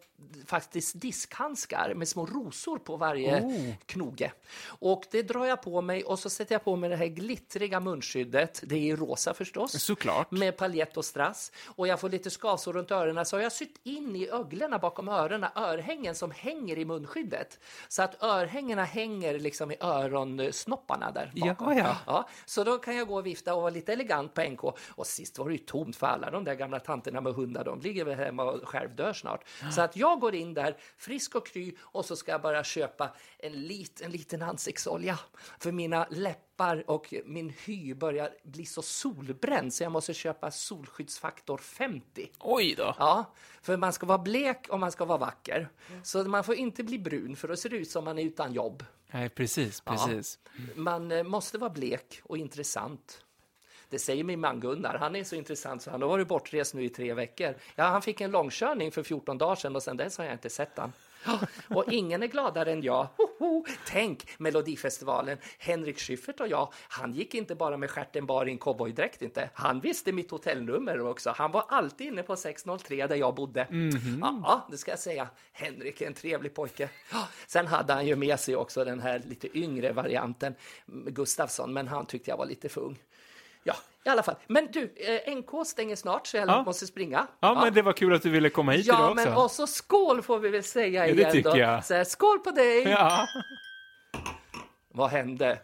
[0.47, 3.73] faktiskt diskhandskar med små rosor på varje Oh.
[3.87, 4.33] knoge.
[4.67, 7.81] Och det drar jag på mig och så sätter jag på mig det här glittriga
[7.81, 8.61] munskyddet.
[8.67, 10.31] Det är i rosa förstås Såklart.
[10.31, 11.53] med paljett och strass.
[11.67, 15.09] Och jag får lite skavsår runt öronen så har jag sytt in i öglorna bakom
[15.09, 17.59] öronen örhängen som hänger i munskyddet.
[17.89, 19.77] Så att örhängena hänger liksom i
[20.65, 21.79] öronsnopparna där bakom.
[21.79, 21.97] Ja, ja.
[22.07, 24.65] Ja, så då kan jag gå och vifta och vara lite elegant på NK.
[24.89, 27.65] Och sist var det ju tomt för alla de där gamla tanterna med hundar.
[27.65, 29.45] De ligger väl hemma och självdör snart.
[29.73, 33.11] Så att jag går in där frisk och kry och så ska jag bara köpa
[33.39, 35.19] en, lit, en liten ansiktsolja.
[35.59, 41.59] För mina läppar och min hy börjar bli så solbränd så jag måste köpa solskyddsfaktor
[41.59, 42.31] 50.
[42.41, 42.95] Oj då.
[42.99, 43.25] Ja,
[43.63, 45.69] för man ska vara blek och man ska vara vacker.
[46.03, 48.53] Så man får inte bli brun för då ser det ut som man är utan
[48.53, 48.85] jobb.
[49.15, 50.39] Nej, precis, precis.
[50.75, 53.25] Man eh, måste vara blek och intressant.
[53.89, 54.99] Det säger min man Gunnar.
[55.01, 57.55] Han är så intressant så han har varit bortrest nu i tre veckor.
[57.77, 60.51] Ja, han fick en långkörning för 14 dagar sedan och sedan dess har jag inte
[60.51, 60.93] sett han.
[61.69, 63.09] Och ingen är gladare än jag.
[63.17, 63.65] Hoho!
[63.87, 65.39] Tänk Melodifestivalen.
[65.59, 69.51] Henrik Schyffert och jag, han gick inte bara med stjärten bar i en cowboydräkt inte.
[69.55, 71.35] Han visste mitt hotellnummer också.
[71.37, 73.67] Han var alltid inne på 603 där jag bodde.
[74.21, 75.29] Ja, det ska jag säga.
[75.53, 76.89] Henrik är en trevlig pojke.
[77.47, 80.55] Sen hade han ju med sig också den här lite yngre varianten,
[80.87, 82.99] Gustafsson, men han tyckte jag var lite för ung.
[83.67, 83.75] Ja,
[84.05, 84.35] i alla fall.
[84.47, 86.63] Men du, eh, NK stänger snart så jag Ja.
[86.63, 87.27] måste springa.
[87.41, 89.25] Ja, men det var kul att du ville komma hit Ja, idag också.
[89.29, 91.57] men och så skål får vi väl säga Ja, det igen tycker då.
[91.59, 91.85] jag.
[91.85, 92.83] Så här, skål på dig!
[92.89, 93.27] Ja.
[94.89, 95.59] Vad hände?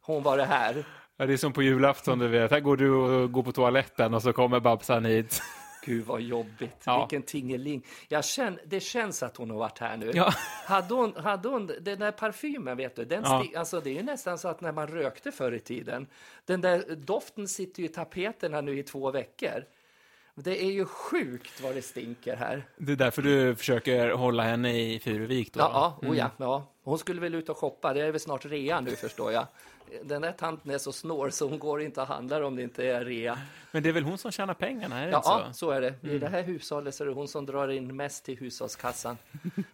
[0.00, 0.84] Hon var det här.
[1.16, 2.50] ja, det är som på julafton, du vet.
[2.50, 5.42] Här går du och går på toaletten och så kommer Babsan hit.
[5.84, 6.82] Gud vad jobbigt.
[6.84, 6.98] Ja.
[6.98, 7.86] Vilken tingeling.
[8.08, 10.10] Jag känn, det känns att hon har varit här nu.
[10.14, 10.32] Ja.
[10.66, 13.44] Hade, hon, hade hon den där parfymen, vet du, den Ja.
[13.56, 16.06] alltså, det är ju nästan så att när man rökte förr i tiden,
[16.44, 19.64] den där doften sitter ju i tapeterna nu i två veckor.
[20.34, 22.64] Det är ju sjukt vad det stinker här.
[22.76, 25.60] Det är därför du försöker hålla henne i Furuvik då?
[25.60, 26.71] Ja, ja, oh ja, ja.
[26.84, 29.46] Hon skulle väl ut och shoppa, det är väl snart rea nu förstår jag.
[30.02, 32.84] Den där tanten är så snår så hon går inte och handlar om det inte
[32.86, 33.38] är rea.
[33.72, 35.30] Men det är väl hon som tjänar pengarna, är det Ja, så?
[35.46, 35.94] ja, så är det.
[36.02, 39.18] I det här hushållet så är det hon som drar in mest till hushållskassan.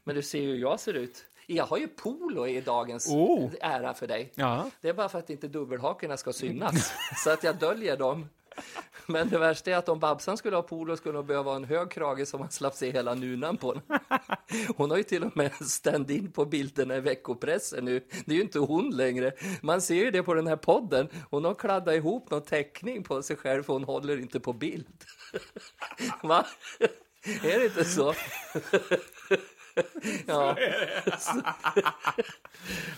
[0.04, 1.24] Men du ser ju hur jag ser ut.
[1.46, 3.50] Jag har ju polo i dagens Oh.
[3.60, 4.32] ära för dig.
[4.34, 4.70] Ja.
[4.80, 6.92] Det är bara för att inte dubbelhakorna ska synas,
[7.24, 8.28] så att jag döljer dem.
[9.06, 11.64] Men det värsta är att om Babsan skulle ha polo skulle hon behöva ha en
[11.64, 13.80] hög krage som man slapp se hela nunan på.
[14.76, 18.04] Hon har ju till och med stand-in på bilderna i veckopressen nu.
[18.26, 19.32] Det är ju inte hon längre.
[19.62, 21.08] Man ser ju det på den här podden.
[21.30, 24.86] Hon har kladdat ihop någon teckning på sig själv för hon håller inte på bild.
[26.22, 26.46] Va?
[27.42, 28.14] Är det inte så?
[30.26, 30.56] Ja.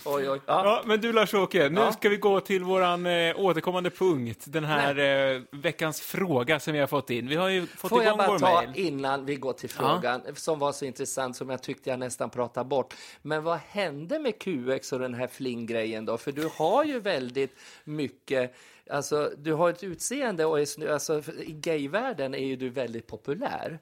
[0.05, 0.41] oj, oj.
[0.47, 0.65] Ja.
[0.65, 1.93] Ja, men du Lars-Åke, nu Ja.
[1.93, 4.45] ska vi gå till våran eh, återkommande punkt.
[4.47, 7.29] Den här eh, veckans fråga som vi har fått in.
[7.29, 8.71] Vi har ju fått Får jag igång bara vår ta mail.
[8.87, 12.69] innan vi går till frågan som var så intressant som jag tyckte jag nästan pratade
[12.69, 12.95] bort.
[13.23, 16.19] Men vad hände med QX och den här flinggrejen då?
[16.19, 18.55] För du har ju väldigt mycket,
[18.91, 23.79] alltså du har ett utseende och är, alltså, i gayvärlden är ju du väldigt populär.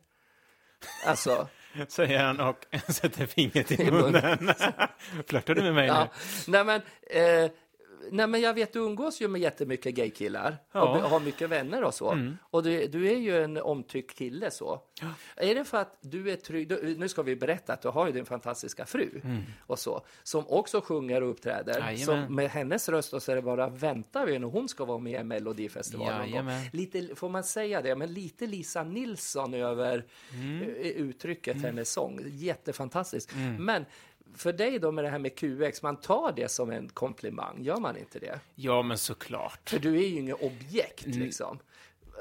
[1.07, 1.49] Alltså,
[1.89, 4.51] Säger han och sätter fingret i munnen.
[5.27, 6.09] Flörtar du med mig ja.
[6.47, 6.53] nu?
[6.53, 7.51] Nej men, eh,
[8.13, 10.97] nej men jag vet, du umgås ju med jättemycket gaykillar Ja.
[11.05, 12.33] och har mycket vänner och så.
[12.41, 14.81] Och du, du är ju en omtyckt kille så.
[15.37, 16.69] Är det för att du är trygg?
[16.69, 19.21] Du, nu ska vi berätta att du har ju din fantastiska fru
[19.61, 21.81] och så, som också sjunger och uppträder.
[22.05, 24.99] Som med hennes röst och så är det bara väntar vi när hon ska vara
[24.99, 26.29] med i Melodifestivalen.
[26.73, 30.63] Lite, får man säga det, men lite Lisa Nilsson över Mm.
[30.63, 32.21] eh, uttrycket hennes sång.
[32.27, 33.31] Jättefantastiskt.
[33.59, 33.85] Men
[34.39, 37.77] för dig då med det här med QX, man tar det som en komplimang, gör
[37.77, 38.41] man inte det?
[38.55, 39.71] Ja, men såklart.
[39.71, 41.59] För du är ju inget objekt liksom.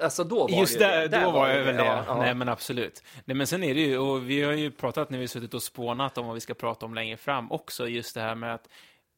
[0.02, 1.22] Alltså då var Just det där, det.
[1.24, 1.84] då var jag väl det.
[1.86, 2.18] Ja, ja.
[2.18, 3.04] Nej, men absolut.
[3.26, 5.64] Nej, men sen är det ju, och vi har ju pratat när vi suttit och
[5.64, 8.70] spånat om vad vi ska prata om längre fram också, just det här med att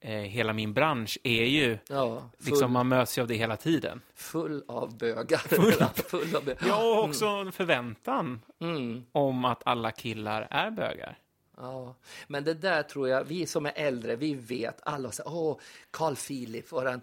[0.02, 3.58] eh, hela min bransch är ju, Ja, full, liksom man möts ju av det hela
[3.58, 4.02] tiden.
[4.16, 5.38] full av bögar.
[5.38, 6.64] Full, av bögar.
[6.68, 9.04] Ja, och också en förväntan Mm.
[9.12, 11.18] om att alla killar är bögar.
[11.62, 11.96] Ja,
[12.28, 15.58] men det där tror jag, vi som är äldre, vi vet alla säger, åh,
[15.92, 17.02] Carl Philip, våran,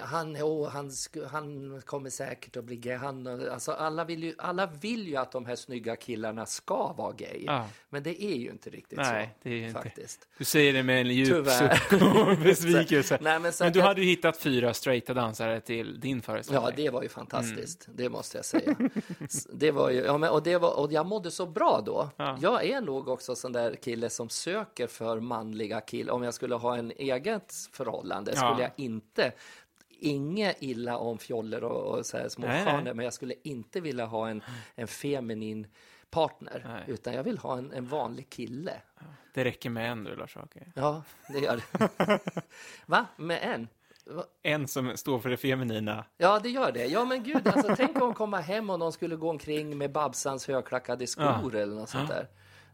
[0.00, 0.90] han, åh, han,
[1.30, 2.96] han kommer säkert att bli gay.
[2.96, 7.12] Han, alltså, alla, vill ju, alla vill ju att de här snygga killarna ska vara
[7.12, 7.66] gay, Ja.
[7.90, 9.38] men det är ju inte riktigt Nej, så.
[9.42, 9.82] det är ju inte.
[9.82, 10.28] faktiskt.
[10.38, 11.74] Du säger det med en djup Tyvärr.
[11.76, 13.18] suck och besvikelse.
[13.20, 16.64] Nej, men Men du jag- hade ju hittat fyra straighta dansare till din föreställning.
[16.64, 17.86] Ja, det var ju fantastiskt.
[17.86, 17.96] Mm.
[17.96, 18.74] Det måste jag säga.
[19.52, 22.10] Det var ju, ja, men, och, det var, och jag mådde så bra då.
[22.16, 22.38] Ja.
[22.40, 26.12] Jag är nog också sån där kille som söker för manliga killar.
[26.14, 28.36] Om jag skulle ha en eget förhållande Ja.
[28.38, 29.32] skulle jag inte
[29.98, 32.74] Inget illa om fjoller och, och så här små Nej, nej.
[32.74, 34.42] stjärnor, men jag skulle inte vilja ha en,
[34.74, 35.66] en feminin
[36.10, 36.82] partner, Nej.
[36.86, 38.72] utan jag vill ha en, en vanlig kille.
[39.34, 40.60] Det räcker med en du, Lars-Åke.
[40.74, 42.20] Ja, det gör det.
[42.86, 43.06] Va?
[43.16, 43.68] Med en?
[44.06, 44.24] Va?
[44.42, 46.04] En som står för det feminina.
[46.16, 46.86] Ja, det gör det.
[46.86, 50.48] Ja, men gud, alltså, tänk om komma hem och någon skulle gå omkring med Babsans
[50.48, 52.28] högklackade skor eller något sånt där.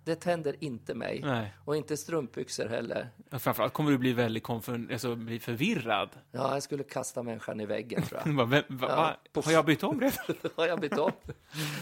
[0.05, 1.21] Det tänder inte mig.
[1.25, 1.55] Nej.
[1.65, 3.09] Och inte strumpbyxor heller.
[3.31, 6.09] Ja, Framförallt kommer du bli väldigt konfun- alltså, bli förvirrad.
[6.33, 8.33] Ja, jag skulle kasta människan i väggen tror jag.
[8.47, 9.17] Va, Ja, va?
[9.33, 9.45] puff.
[9.45, 10.37] Har jag bytt om redan?
[10.57, 11.13] Har jag bytt om?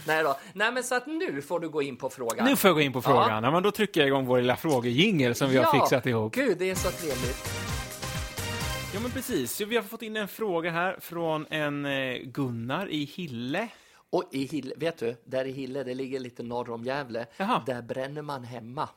[0.07, 0.37] Nej då.
[0.53, 2.45] Nej, men så att nu får du gå in på frågan.
[2.45, 3.43] Nu får jag gå in på frågan.
[3.43, 3.51] Ja.
[3.51, 6.33] men då trycker jag igång vår lilla frågejingel som vi har Ja, fixat ihop.
[6.35, 7.49] Gud, det är så trevligt.
[8.93, 9.61] Ja, men precis.
[9.61, 13.67] Vi har fått in en fråga här från en eh, Gunnar i Hille.
[14.09, 17.63] Och i Hille, vet du, där i Hille, det ligger lite norr om Gävle, Jaha.
[17.65, 18.89] där bränner man hemma.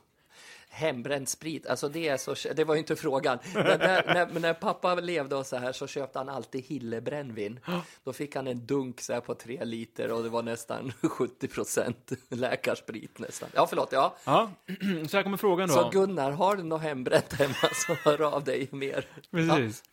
[0.69, 3.37] Hembränd sprit, alltså det är så, det var ju inte frågan.
[3.53, 7.59] Men när, när, när pappa levde och så här så köpte han alltid Hillebrännvin.
[8.03, 11.47] Då fick han en dunk så här på tre liter och det var nästan 70
[11.47, 13.49] procent läkarsprit nästan.
[13.53, 14.15] Ja, förlåt, ja.
[14.25, 14.51] Ja,
[15.09, 15.73] så här kommer frågan då.
[15.73, 19.05] Så Gunnar, har du något hembränt hemma så hör av dig mer.
[19.31, 19.83] Precis.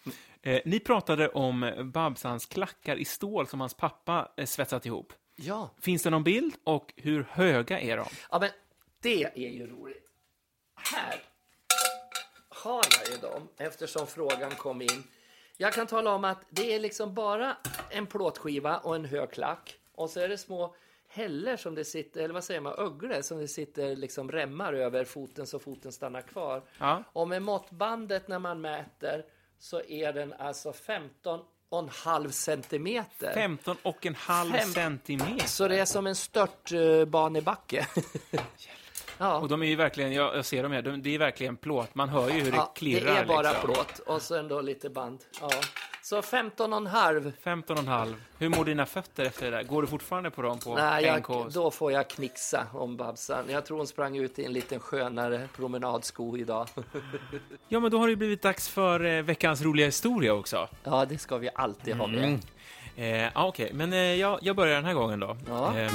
[0.42, 5.12] Eh, ni pratade om Babsans klackar i stål som hans pappa eh, svetsat ihop.
[5.36, 5.70] Ja.
[5.80, 8.06] Finns det någon bild och hur höga är de?
[8.30, 8.50] Ja, men
[9.00, 10.06] det är ju roligt.
[10.74, 11.22] Här
[12.48, 15.02] har jag ju dem eftersom frågan kom in.
[15.56, 17.56] Jag kan tala om att det är liksom bara
[17.90, 20.74] en plåtskiva och en hög klack och så är det små
[21.08, 25.04] häller som det sitter, eller vad säger man, öglor som det sitter liksom remmar över
[25.04, 26.62] foten så foten stannar kvar.
[26.78, 27.04] Ja.
[27.12, 29.24] Och med måttbandet när man mäter
[29.60, 33.32] så är den alltså 15 och en halv centimeter.
[33.34, 35.46] 15 och en halv Fem- centimeter.
[35.46, 37.86] Så det är som en störtbanebacke.
[39.18, 39.38] ja.
[39.38, 41.94] Och de är ju verkligen, jag, jag ser dem här, de, det är verkligen plåt.
[41.94, 43.14] Man hör ju hur det Ja, klirrar.
[43.14, 43.72] det är bara liksom.
[43.74, 45.24] plåt och sen då lite band.
[45.40, 45.50] Ja.
[46.10, 47.32] Så 15 och en halv.
[47.40, 48.14] 15 och en halv.
[48.38, 49.62] Hur mår dina fötter efter det där?
[49.62, 53.44] Går du fortfarande på dem på Nej, jag, då får jag knixa om Babsan.
[53.48, 56.68] Jag tror hon sprang ut i en liten skönare promenadsko idag.
[57.68, 60.68] Ja, men då har det blivit dags för eh, veckans roliga historia också.
[60.84, 62.24] Ja, det ska vi alltid ha med.
[62.24, 62.40] Mm.
[62.96, 65.36] Eh, ja, Okej, men eh, jag, jag börjar den här gången då.
[65.48, 65.78] Ja.
[65.78, 65.92] Eh,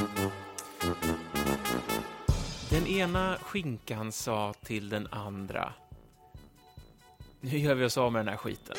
[2.70, 5.74] den ena skinkan sa till den andra.
[7.40, 8.76] Nu gör vi oss av med den här skiten.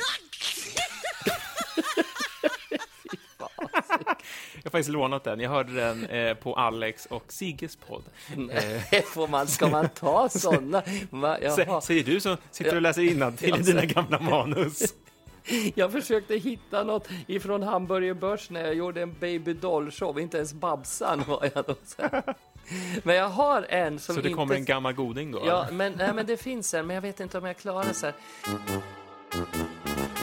[3.89, 5.41] Jag har faktiskt lånat den.
[5.41, 8.05] Jag hörde den eh, på Alex och Sigges podd.
[9.05, 10.83] Får man, ska man ta sådana?
[11.57, 14.95] Sä, säger du som sitter och läser innantill i dina gamla manus.
[15.75, 20.21] Jag försökte hitta något ifrån Hamburger Börs när jag gjorde en baby doll show.
[20.21, 21.75] Inte ens Babsan var jag då.
[23.03, 24.37] Men jag har en som Så det inte...
[24.37, 25.43] kommer en gammal goding då?
[25.47, 28.07] Ja, men, nej, men det finns en, men jag vet inte om jag klarar så
[28.07, 28.15] här.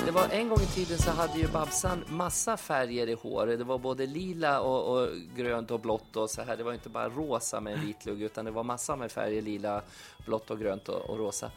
[0.05, 3.59] Det var en gång i tiden så hade ju Babsan massa färger i håret.
[3.59, 6.57] Det var både lila och, och grönt och blått och så här.
[6.57, 9.41] Det var inte bara rosa med en vit lugg utan det var massa med färger,
[9.41, 9.81] lila,
[10.25, 11.51] blått och grönt och, och rosa.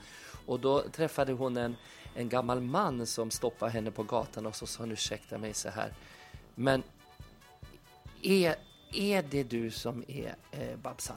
[0.46, 1.76] Och då träffade hon en,
[2.14, 5.68] en gammal man som stoppade henne på gatan och så sa han ursäkta mig så
[5.68, 5.92] här.
[6.54, 6.82] Men
[8.22, 8.56] är,
[8.92, 11.16] är det du som är eh, Babsan?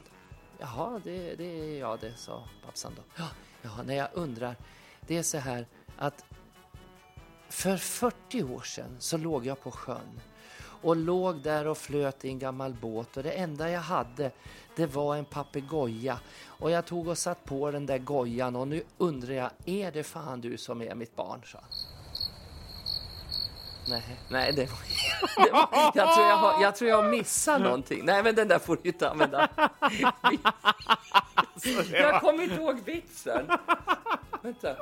[0.59, 3.01] Jaha, det, det är jag det, sa Babsan då.
[3.15, 3.27] Ja,
[3.61, 4.55] ja, när jag undrar,
[5.07, 5.65] det är så här
[5.99, 6.25] att
[7.49, 10.21] för 40 år sedan så låg jag på sjön
[10.81, 14.31] och låg där och flöt i en gammal båt och det enda jag hade
[14.75, 18.83] det var en papegoja och jag tog och satt på den där gojan och nu
[18.97, 21.41] undrar jag, är det fan du som är mitt barn?
[21.53, 21.63] han.
[23.89, 24.79] Nej, nej det, var,
[25.45, 28.05] det var, jag, tror jag, har, jag tror jag missar någonting.
[28.05, 29.49] Nej, men den där får du inte använda.
[31.91, 33.51] Jag kommer inte ihåg vitsen.
[34.41, 34.75] Vänta.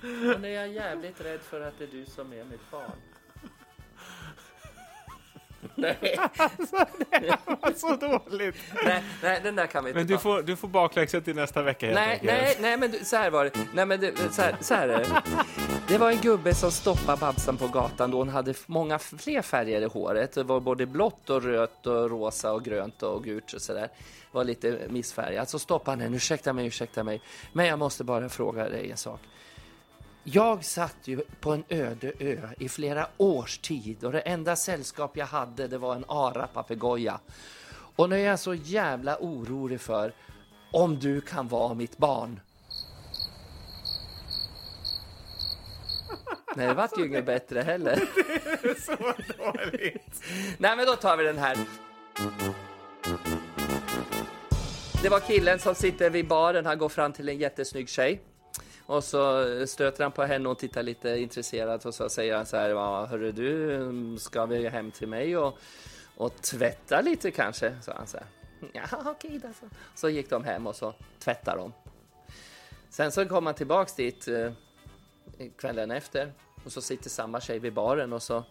[0.00, 2.90] Men är jag jävligt rädd för att det är du som är mitt barn.
[5.74, 6.18] Nej,
[7.76, 8.56] så dåligt!
[8.84, 10.20] nej, nej, den där kan vi inte Men du ta.
[10.20, 12.32] får, du får bakläxa till nästa vecka helt Nej, enkelt.
[12.32, 13.50] nej, nej, men du, så här var det.
[13.74, 15.22] Nej, men det, så, här, så här är det.
[15.88, 19.80] Det var en gubbe som stoppade Babsan på gatan då hon hade många fler färger
[19.82, 20.32] i håret.
[20.32, 23.88] Det var både blått och rött och rosa och grönt och gult och sådär.
[24.32, 25.48] var lite missfärgat.
[25.50, 26.16] Så stoppade han henne.
[26.16, 27.20] Ursäkta mig, ursäkta mig.
[27.52, 29.20] Men jag måste bara fråga dig en sak.
[30.32, 35.16] Jag satt ju på en öde ö i flera års tid och det enda sällskap
[35.16, 37.20] jag hade det var en ara-papegoja.
[37.96, 40.12] Och nu är jag så jävla orolig för
[40.72, 42.40] om du kan vara mitt barn.
[46.56, 47.96] Nej, det vart ju inget bättre heller.
[48.80, 48.96] Så
[49.38, 50.24] dåligt!
[50.58, 51.56] Nej, men då tar vi den här.
[55.02, 56.66] Det var killen som sitter vid baren.
[56.66, 58.20] Han går fram till en jättesnygg tjej.
[58.88, 62.56] Och så stöter han på henne och tittar lite intresserat och så säger han så
[62.56, 65.58] här, ja, hörru du, ska vi hem till mig och,
[66.16, 67.76] och tvätta lite kanske?
[67.82, 68.26] Så han så här,
[68.72, 69.48] ja okej då.
[69.60, 69.66] Så.
[69.94, 71.72] så gick de hem och så tvättade de.
[72.90, 74.52] Sen så kom han tillbaks dit eh,
[75.56, 76.32] kvällen efter
[76.64, 78.44] och så sitter samma tjej vid baren och så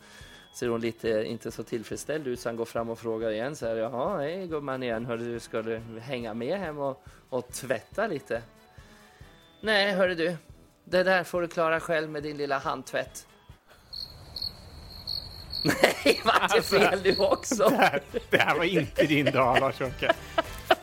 [0.56, 3.68] ser hon lite inte så tillfredsställd ut så han går fram och frågar igen så
[3.68, 8.08] här, jaha, hej gumman igen, hörru du, ska du hänga med hem och, och tvätta
[8.08, 8.42] lite?
[9.68, 10.38] Nej, hörru du,
[10.86, 13.28] det där får du klara själv med din lilla handtvätt.
[15.64, 17.70] Nej, vart det fel du också?
[17.70, 20.14] Det här, det här var inte din dag, Lars-Åke.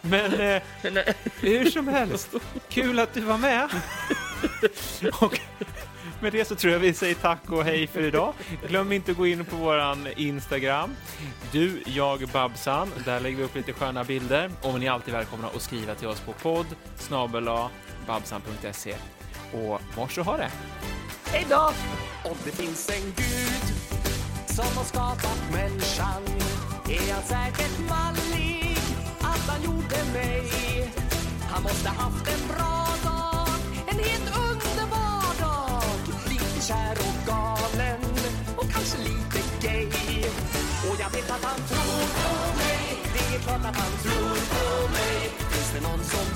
[0.01, 0.63] Men eh,
[1.41, 2.29] hur som helst,
[2.69, 3.69] kul att du var med.
[5.21, 5.41] Och
[6.21, 8.35] med det så tror jag vi säger tack och hej för idag.
[8.69, 10.97] Glöm inte att gå in på våran Instagram.
[11.53, 12.91] Du, jag, Babsan.
[13.05, 14.51] Där lägger vi upp lite sköna bilder.
[14.63, 16.67] Och ni är alltid välkomna att skriva till oss på podd
[16.97, 17.71] snabel-a
[18.07, 18.95] babsan.se.
[19.53, 20.51] Och mors och ha det!
[21.27, 21.73] Hej då!
[22.25, 23.65] Om det finns en gud
[24.47, 26.23] som har skapat människan
[26.89, 28.79] är han säkert mallig
[29.21, 30.51] att han gjorde mig.
[31.51, 33.49] Han måste haft en bra dag,
[33.89, 35.83] en helt underbar dag.
[36.29, 38.01] Lite kär och galen
[38.57, 39.89] och kanske lite gay.
[40.91, 44.89] Och jag vet att han tror på mig, det är klart att han tror på
[44.93, 45.31] mig.
[45.51, 46.34] Finns det någon som